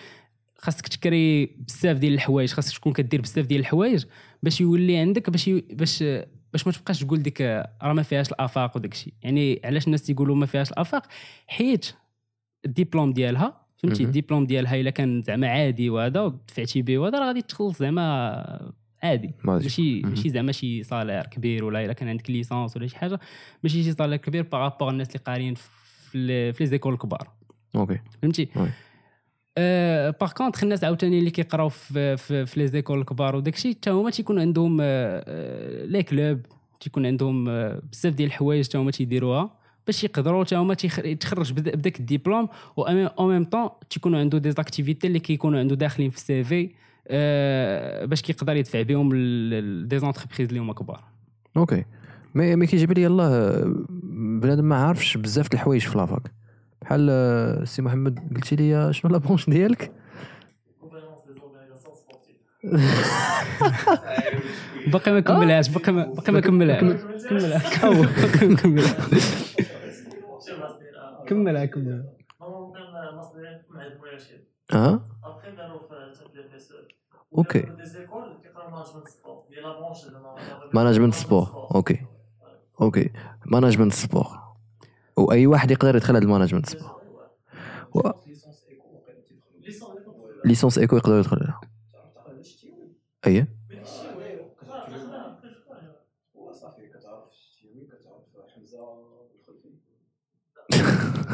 [0.58, 4.06] خاصك تكون créer بزاف ديال الحوايج خاصك تكون كدير بزاف ديال الحوايج
[4.44, 5.62] باش يولي عندك باش ي...
[5.62, 6.04] باش
[6.54, 7.42] باش ما تبقاش تقول ديك
[7.82, 9.14] راه ما فيهاش الآفاق وداك الشيء.
[9.22, 11.08] يعني علاش الناس تيقولوا ما فيهاش الآفاق؟
[11.48, 11.96] حيت
[12.66, 14.04] الدبلوم ديالها فهمتي.
[14.04, 19.34] الدبلوم ديالها إلا كان زعما عادي وهذا ودفعتي به وهذا راه غادي تخلص زعما عادي.
[19.44, 20.02] ماشي.
[20.02, 23.20] ماشي زعما شي salaire كبير ولا إلا كان عندك licence ولا شي حاجة
[23.64, 25.56] ماشي شي salaire كبير par rapport الناس اللي قاريين
[26.12, 27.28] في les écoles الكبار
[27.76, 28.00] OK.
[28.22, 28.48] فهمتي.
[30.22, 34.40] par contre الناس عاوتاني اللي كيقراو في les écoles الكبار وداك الشيء حتى هما تيكون
[34.40, 34.86] عندهم أه،
[35.28, 36.40] أه، les clubs
[36.80, 37.46] تيكون عندهم
[37.92, 39.50] بزاف ديال الحوايج حتى هما تيديروها
[39.88, 44.52] باش يقدروا حتى هما يتخرج بدا- بداك الدبلوم و au même temps تيكونوا عنده des
[44.52, 46.70] activités اللي كيكونوا عنده داخلين في ال CV
[47.08, 49.10] أه، باش كيقدر يدفع بهم
[49.88, 51.04] des entreprises اللي هما كبار.
[51.58, 51.86] OK.
[52.36, 53.76] مي مي كيجيب لي آه،
[54.42, 56.32] بنادم ما عارفش بزاف د الحوايج في la fac.
[56.88, 59.92] بحال آه، سي محمد قلتي لي شنو la branche ديالك؟
[64.88, 66.84] باقي ما كملهاش باقي ما باقي ما كملهاش.
[67.30, 67.62] كملها.
[74.74, 75.02] آه
[77.38, 77.72] OK.
[80.74, 82.06] management sport OK.
[82.82, 83.10] OK.
[83.46, 84.47] management sport
[85.18, 86.70] وأي واحد يقدر يدخل هذا ال management.
[87.96, 88.10] و...
[90.46, 91.62] licence éco يقدر يدخل لها
[93.28, 93.48] إيه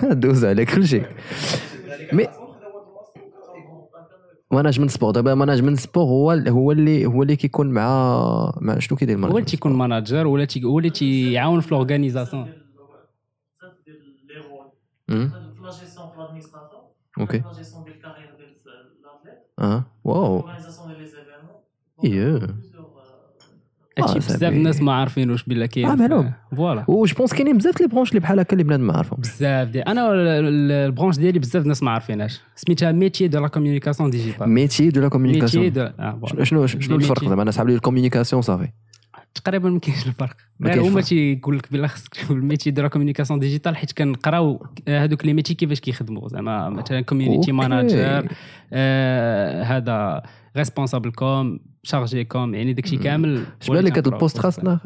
[0.13, 1.06] دوز على كل شيء.
[2.13, 2.28] mais
[4.52, 5.12] management sport.
[5.12, 9.41] دابا management sport هو هو اللي هو اللي كيكون مع مع شنو كيدير هو اللي
[9.41, 12.62] تيكون manager ولا هو اللي تيعاون في l'organisation
[15.13, 15.30] rôle مم.
[15.56, 16.82] في لا جيستيون في l'administration
[17.19, 18.47] OK la gestion ديال ال carrière ديال
[19.04, 21.56] l'athlète آه واو organisation ديال les événements
[22.04, 22.63] إيه.
[23.99, 24.58] هادشي آه، بزاف صاحبي.
[24.58, 26.34] الناس ما عارفينوش بلا كاين آه، معلوم.
[26.56, 29.19] voilà و je pense كاينين بزاف les branches اللي بحال هكا اللي بنادم ما عارفهمش
[29.36, 33.39] بزاف ديال أنا ال- ال- ال branche ديالي بزاف الناس ما عارفينهاش سميتها métiers de
[33.41, 36.43] la communication digitale métiers de la métiers communication de آه، voilà.
[36.43, 37.30] شنو شنو لي الفرق métiers.
[37.30, 38.67] زعما أنا صعب لي ال communication صافي
[39.36, 40.36] تقريبا ما كاينش الفرق.
[40.63, 41.02] غير هما.
[41.02, 45.54] تيقول لك بلا خصك تشوف ال métiers la communication digitale حيت كنقراو هذوك les métiers
[45.54, 46.30] كيفاش كيخدموا.
[46.30, 47.52] زعما مثلا community.
[47.52, 48.28] manager
[49.63, 50.24] هذا
[50.58, 53.43] responsable com chargé com يعني داكشي كامل.
[53.62, 54.80] شبان لك هذا ال poste خاصنا؟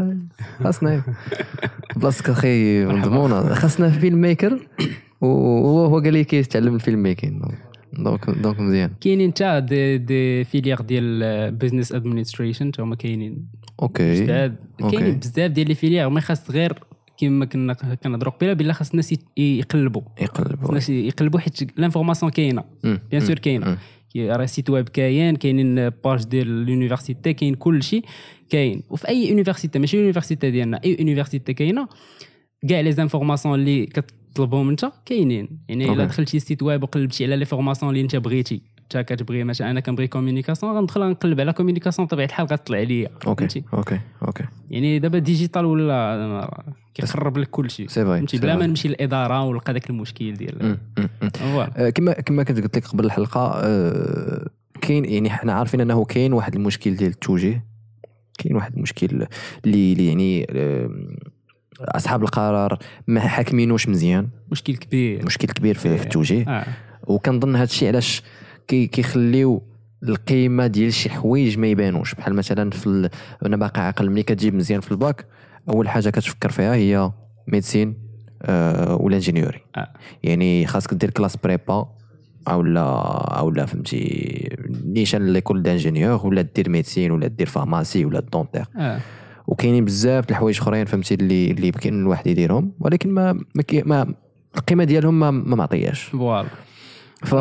[0.64, 1.04] خاصنا.
[1.96, 3.54] بلاصتك أخي مضمونة.
[3.54, 4.60] خاصنا filmmaker
[5.22, 7.42] وهو هو قال لي كيتعلم ال filmmaking
[7.94, 8.92] donc donc مزيان.
[9.02, 13.48] كاينين حتى des, des filières ديال business administration حتى هما كاينين
[13.82, 14.56] OK جداد.
[14.80, 16.84] كاينين بزاف ديال les filières ما خاص غير
[17.20, 20.02] كما كنا كنهضروا قبيلة بلا خاص الناس يقلبوا.
[20.22, 22.64] يقلب الناس يقلبوا حيت l'information كاينة.
[22.84, 23.78] bien sûr كاينة.
[24.18, 28.06] راه site web كاين كاينين page ديال l'université كاين كل شيء
[28.50, 28.84] كاين.
[28.90, 31.88] وفي أي université ماشي université ديالنا أي université كاينة
[32.70, 33.86] كاع les informations اللي
[34.38, 35.60] كتطلبهم انت؟ كاينين.
[35.70, 36.06] يعني إلا.
[36.06, 38.62] دخلتي site web وقلبتي على les formations اللي انت بغيتي.
[38.84, 43.64] انت كتبغي مثلا أنا كنبغي communication غندخل نقلب على communication بطبيعة الحال غتطلع ليا OK
[43.74, 44.44] OK OK.
[44.70, 49.74] يعني دابا digital ولا كيخرب لك كل شيء سي فهمتي؟ بلا ما نمشي للإدارة ونلقى
[49.74, 50.78] داك المشكل ديال
[51.78, 54.50] آه، كما كما كنت قلت لك قبل الحلقة آه،
[54.82, 57.66] كاين يعني حنا عارفين أنه كاين واحد المشكل ديال التوجيه.
[58.38, 59.28] كاين واحد المشكل
[59.66, 60.48] اللي اللي يعني
[61.82, 64.30] أصحاب القرار ما حاكمينوش مزيان.
[64.52, 65.26] مشكل كبير.
[65.26, 66.46] مشكل كبير في, في التوجيه.
[66.48, 66.66] آه.
[67.08, 68.24] وكنظن هذا الشيء علاش
[68.68, 69.64] كي كيخليو
[70.04, 72.16] القيمة ديال شي حوايج ما يبانوش.
[72.16, 73.10] بحال مثلا في ال...
[73.46, 75.26] أنا باقي عاقل ملي كتجيب مزيان في الباك
[75.70, 77.12] أول حاجة كتفكر فيها هي
[77.48, 77.98] médecine
[78.42, 79.62] آه ولا ingénierie.
[79.76, 79.94] آه.
[80.24, 81.90] يعني خاصك دير classe prépa
[82.48, 82.82] أو لا
[83.40, 88.66] أو لا فهمتي نيشان l'école d'ingénieur ولا دير médecine ولا دير pharmacie ولا dentaire.
[88.78, 89.00] آه.
[89.48, 93.40] وكاينين بزاف د الحوايج اخرين فهمتي اللي اللي يمكن الواحد يديرهم ولكن ما
[93.86, 94.14] ما,
[94.58, 96.04] القيمة ديالهم ما, ما معطياش.
[96.04, 96.48] voilà.
[97.26, 97.36] ف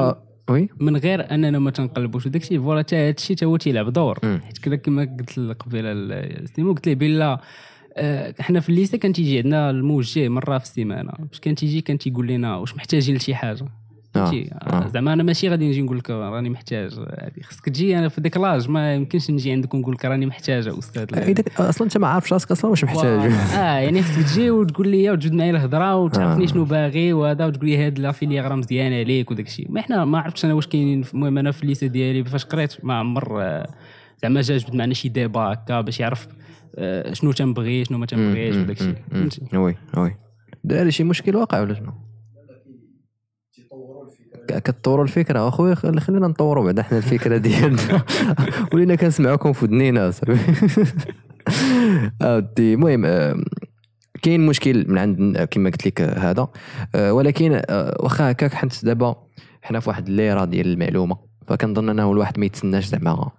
[0.51, 3.92] وي؟ من غير أننا ما تنقلبوش وداك الشيء فوالا حتى هذا الشيء تا هو تيلعب
[3.92, 4.19] دور.
[4.45, 7.40] حيت كذا كما قلت قبيلة ال- سليمو قلت ليه بلا
[7.99, 11.12] آه، حنا في ال lycée كان تيجي عندنا الموجه مرة في السيمانة.
[11.31, 13.64] باش كان تيجي؟ كان تيقول لنا واش محتاجين لشي حاجة.
[14.16, 14.88] فهمتي آه.
[14.88, 18.37] زعما أنا ماشي غادي نجي نقول لك راني محتاج هذه خصك تجي أنا في ديك
[18.37, 21.29] l'âge ما يمكنش نجي عندك ونقول لك راني محتاج يا أستاذ لا.
[21.29, 25.11] إذا أصلا أنت ما عارفش راسك أصلا واش محتاج آه يعني خصك تجي وتقول لي
[25.11, 26.46] وتجبد معايا الهضرة وتعرفني آه.
[26.46, 30.05] شنو باغي وهذا وتقول لي هاد la filière راه مزيانه عليك وداك الشيء ما حنا
[30.05, 33.42] ما عرفتش أنا واش كاينين المهم أنا في ال lycée ديالي فاش قريت ما عمر
[33.42, 33.66] آه،
[34.22, 36.29] زعما جا جبد معنا شي débat هكا باش يعرف
[36.79, 40.16] آه، شنو تنبغي شنو ما تنبغيش وداك الشيء فهمتي oui oui
[40.64, 41.92] داري شي مشكل واقع ولا شنو؟
[44.52, 45.48] كتطوروا الفكرة.
[45.48, 48.02] اخويا خل- خلينا نطوروا بعد إحنا الفكرة ديالنا
[48.72, 50.12] ولينا كنسمعوكم في ودنينا
[52.22, 53.37] اودي المهم آه،
[54.22, 56.48] كاين مشكل من عند كما قلت لك هذا.
[56.94, 59.16] آه، ولكن آه، واخا هكاك حنت دابا
[59.62, 61.16] حنا في واحد الليره ديال المعلومة.
[61.46, 63.30] فكنظن أنه الواحد ما يتسناش زعما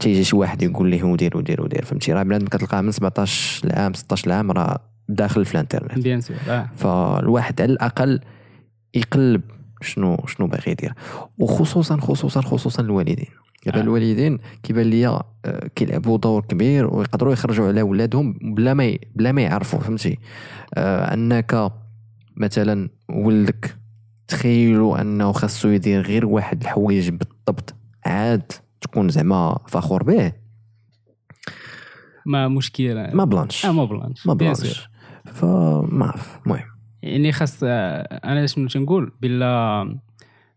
[0.00, 2.12] تيجي شي واحد يقول ليه ودير ودير ودير فهمتي.
[2.12, 5.98] راه بنادم كتلقاه من 17 عام 16 عام راه داخل في الإنترنت.
[5.98, 6.36] بيان سور
[6.76, 8.20] فالواحد على الأقل
[8.94, 9.40] يقلب
[9.82, 10.94] شنو شنو باغي يدير.
[11.38, 13.26] وخصوصا خصوصا خصوصا الوالدين.
[13.66, 13.82] دابا آه.
[13.82, 19.42] الوالدين كيبان ليا آه، كيلعبوا دور كبير ويقدروا يخرجوا على ولادهم بلا ما بلا ما
[19.42, 20.18] يعرفوا فهمتي؟
[20.74, 21.72] آه أنك
[22.36, 23.76] مثلا ولدك
[24.28, 27.74] تخيلوا أنه خاصو يدير غير واحد الحوايج بالضبط
[28.06, 30.32] عاد تكون زعما فخور به.
[32.26, 33.66] ما مشكل ما بلانش.
[33.66, 34.26] آه ما بلانش.
[34.26, 34.34] ما.
[34.34, 34.88] بلانش.
[35.24, 36.14] فما
[36.46, 36.71] المهم.
[37.02, 39.82] يعني خاص آه، أنا شنو تنقول بلا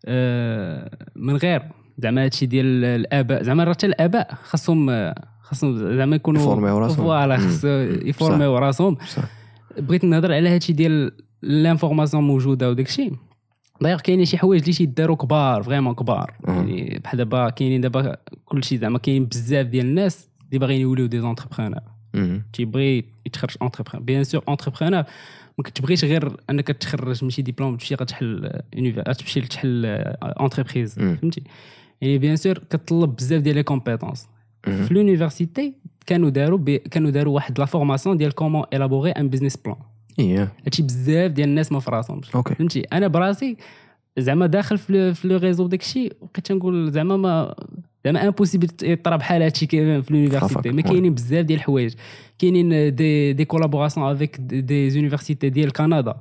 [0.06, 1.62] آه، من غير
[1.98, 6.98] زعما هادشي ديال الآباء زعما راه حتى الآباء خاصهم آه، خاصهم زعما يكونوا يformيو راسهم.
[6.98, 7.38] voilà.
[7.38, 7.64] خاص
[8.06, 8.98] يformيو راسهم.
[9.78, 13.14] بغيت نهضر على هادشي ديال l'information موجودة وداك الشيء
[13.82, 16.34] دايوغ كاينين شي حوايج اللي تيداروا كبار vraiment كبار.
[16.48, 21.20] يعني بحال دابا كاينين دابا كلشي زعما كاين بزاف ديال الناس اللي باغيين يوليو des
[21.20, 21.95] entrepreneurs.
[22.54, 25.04] تيبغي يتخرج entrepreneur bien sûr entrepreneur
[25.58, 29.86] ما كتبغيش غير انك تخرج من شي ديبلوم تمشي غتحل univer تمشي تحل
[30.24, 31.18] entreprise مم.
[31.22, 31.44] فهمتي؟
[32.02, 34.28] يعني bien sûr كتطلب بزاف ديال les compétences.
[34.64, 35.74] في l'université
[36.06, 39.76] كانوا داروا بي كانوا داروا واحد la formation ديال comment élaborer un business plan
[40.20, 40.52] إيه.
[40.66, 42.56] هادشي بزاف ديال الناس ما في راسهمش OK.
[42.56, 43.58] فهمتي؟ أنا براسي
[44.18, 47.56] زعما داخل في le- réseau داك الشيء بقيت تنقول زعما ما
[48.06, 50.82] زعما impossible يطرا بحال هادشي في l'université ما.
[50.82, 51.94] كاينين بزاف ديال الحوايج.
[52.40, 56.16] كاينين des des collaborations avec des universités ديال كندا.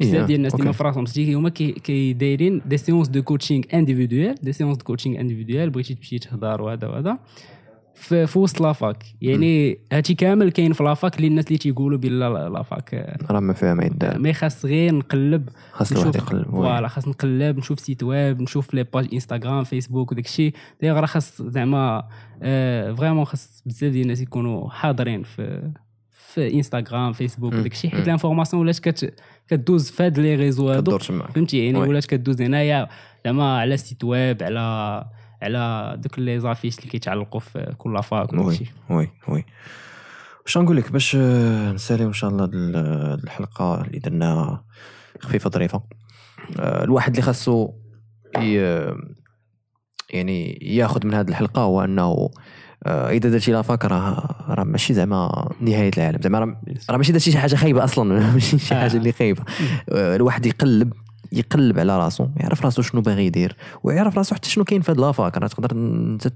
[0.00, 0.72] بزاف ديال الناس اللي.
[0.72, 5.20] في راسهم شتي هما كي- كيدايرين des séances de coaching individuel des séances de coaching
[5.20, 7.18] individuel بغيتي تمشي تهضر وهذا وهذا.
[7.98, 11.98] في في وسط la fac يعني هادشي كامل كاين في la fac للناس اللي تيقولوا
[11.98, 16.50] بلا la fac راه ما فيها ما يدار mais خاص غير نقلب خاص الواحد يقلب.
[16.50, 21.06] voilà خاص نقلب نشوف site web نشوف les pages Instagram Facebook وداك الشيء دايوغ راه
[21.06, 22.08] خاص زعما
[22.42, 25.72] آه vraiment خاص بزاف ديال الناس يكونوا حاضرين في
[26.10, 27.52] في Instagram Facebook.
[27.52, 27.90] وداك الشيء.
[27.90, 29.14] حيت l'information ولات كت
[29.48, 31.78] كدوز في هاد les réseaux هادو فهمتي يعني.
[31.78, 32.88] ولات كدوز هنايا
[33.24, 35.04] زعما على site web على
[35.42, 38.58] على دوك les affiches اللي كيتعلقوا في كل وداك oui
[38.90, 39.44] oui oui.
[40.44, 42.50] واش نقول لك باش آه، نساليو إن شاء الله
[43.24, 44.62] الحلقة اللي درنا
[45.20, 45.82] خفيفة ظريفة.
[46.60, 47.70] آه، الواحد اللي خاصو
[50.10, 52.30] يعني ياخذ من هذه الحلقة هو إنه
[52.86, 56.22] آه، إذا درتي la fac راه راه ماشي زعما نهاية العالم.
[56.22, 56.38] زعما
[56.90, 58.04] راه ماشي درتي شي حاجة خايبة أصلا.
[58.34, 58.74] ماشي شي.
[58.74, 59.42] حاجة اللي خايبة.
[59.88, 60.92] الواحد يقلب
[61.32, 65.00] يقلب على راسو يعرف راسو شنو باغي يدير ويعرف راسو حتى شنو كاين في هاد
[65.00, 66.28] la fac راه تقدر انت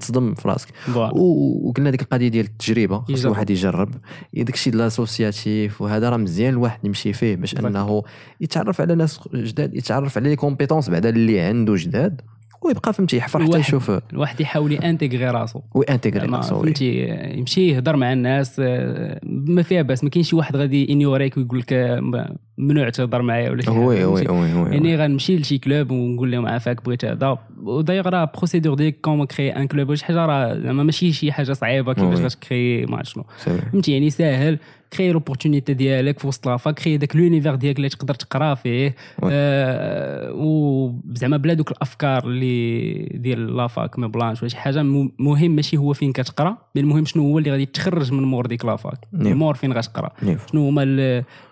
[0.00, 3.24] تصدم في راسك وقلنا ديك القضية ديال التجربة خاص.
[3.24, 3.90] الواحد يجرب
[4.34, 7.56] داك الشيء l'associatif وهذا راه مزيان الواحد يمشي فيه باش.
[7.56, 8.02] أنه
[8.40, 12.20] يتعرف على ناس جداد يتعرف على les compétences بعدا اللي عنده جداد
[12.64, 16.62] ويبقى فهمتي يحفر حتى يشوف الواحد يحاول ي intégrer راسو وي intégrer راسو.
[16.62, 17.08] فهمتي
[17.38, 21.58] يمشي يهضر مع الناس آه، ما فيها باس ما كاينش شي واحد غادي انيوريك ويقول
[21.58, 25.58] لك آه، ممنوع تهضر معايا ولا شي حاجة oui oui؟ oui oui يعني غنمشي لشي
[25.58, 29.96] club ونقول لهم عافاك بغيت هذا ودايوغ راه procédure ديال comme créer un club ولا
[29.96, 32.18] شي حاجة راه زعما ماشي شي حاجة صعيبة كيفاش.
[32.18, 33.24] غت créer ما عرفت شنو.
[33.38, 34.58] فهمتي يعني ساهل
[34.92, 38.94] créer l'opportunité ديالك في وسط la fac créer داك l'univers ديالك اللي تقدر تقرا فيه.
[39.24, 44.82] آه وزعما بلا دوك الافكار اللي ديال la fac ما بلانش ولا شي حاجة
[45.18, 48.64] مهم ماشي هو فين كتقرا بل المهم شنو هو اللي غادي تخرج من مور ديك
[48.64, 48.98] la fac.
[49.12, 50.10] مور فين غتقرا.
[50.50, 50.84] شنو هما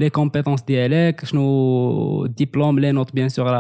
[0.00, 3.58] les compétences ديالك شنو الدبلوم les notes bien sûr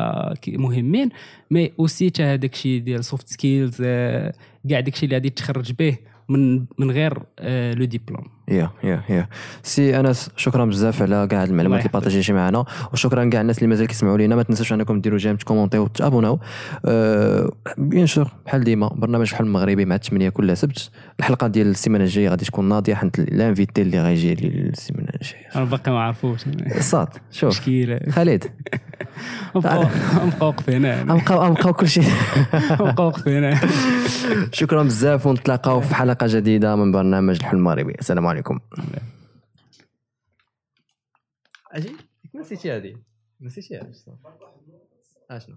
[0.48, 1.08] مهمين
[1.50, 5.96] mais aussi حتى هذاك الشيء ديال soft skills كاع داك الشيء اللي غادي تخرج به
[6.28, 7.18] من من غير
[7.74, 9.28] le diplôme يا يا يا.
[9.62, 11.90] سي أنس شكرا بزاف على كاع المعلومات اللي.
[11.92, 15.82] بارطاجيتي معنا وشكرا كاع الناس اللي مازال كيسمعوا لينا ما تنساوش أنكم ديروا j'aime تكومونتيو
[15.82, 16.38] وتابوناو
[16.86, 20.90] أه bien sûr بحال ديما برنامج الحلم المغربي مع الثمانية كل سبت.
[21.20, 25.46] الحلقة ديال السيمانة الجاية غادي تكون ناضية حيت l'invité اللي غيجي لي السيمانه الجاية.
[25.56, 26.40] أنا باقي ما عرفوش.
[26.80, 27.48] صاد شوف.
[27.48, 28.44] مشكله خالد.
[29.56, 29.84] نبقاو
[30.26, 31.12] نبقاو واقفين هنا.
[31.12, 32.00] غنبقاو غنبقاو كلشي
[32.80, 33.60] نبقاو واقفين هنا.
[34.52, 37.94] شكرا بزاف ونتلاقاو في حلقة جديدة من برنامج الحلم المغربي.
[38.00, 38.60] السلام عليكم.
[41.72, 41.96] أجي
[42.34, 42.96] نسيتي هذه.
[43.40, 43.94] نسيتي هذه.
[45.30, 45.56] اشنو